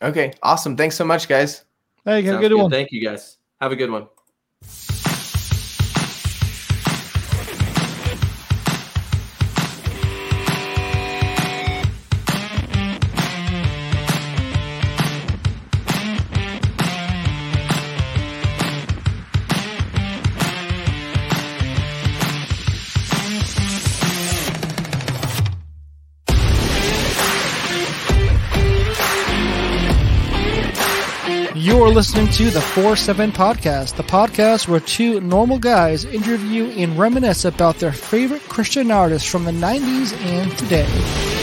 [0.00, 0.76] Okay, awesome.
[0.76, 1.64] Thanks so much, guys.
[2.04, 2.70] hey, have a Sounds good one.
[2.70, 3.38] Thank you guys.
[3.60, 4.06] Have a good one.
[31.96, 37.46] Listening to the 4 7 Podcast, the podcast where two normal guys interview and reminisce
[37.46, 41.35] about their favorite Christian artists from the 90s and today.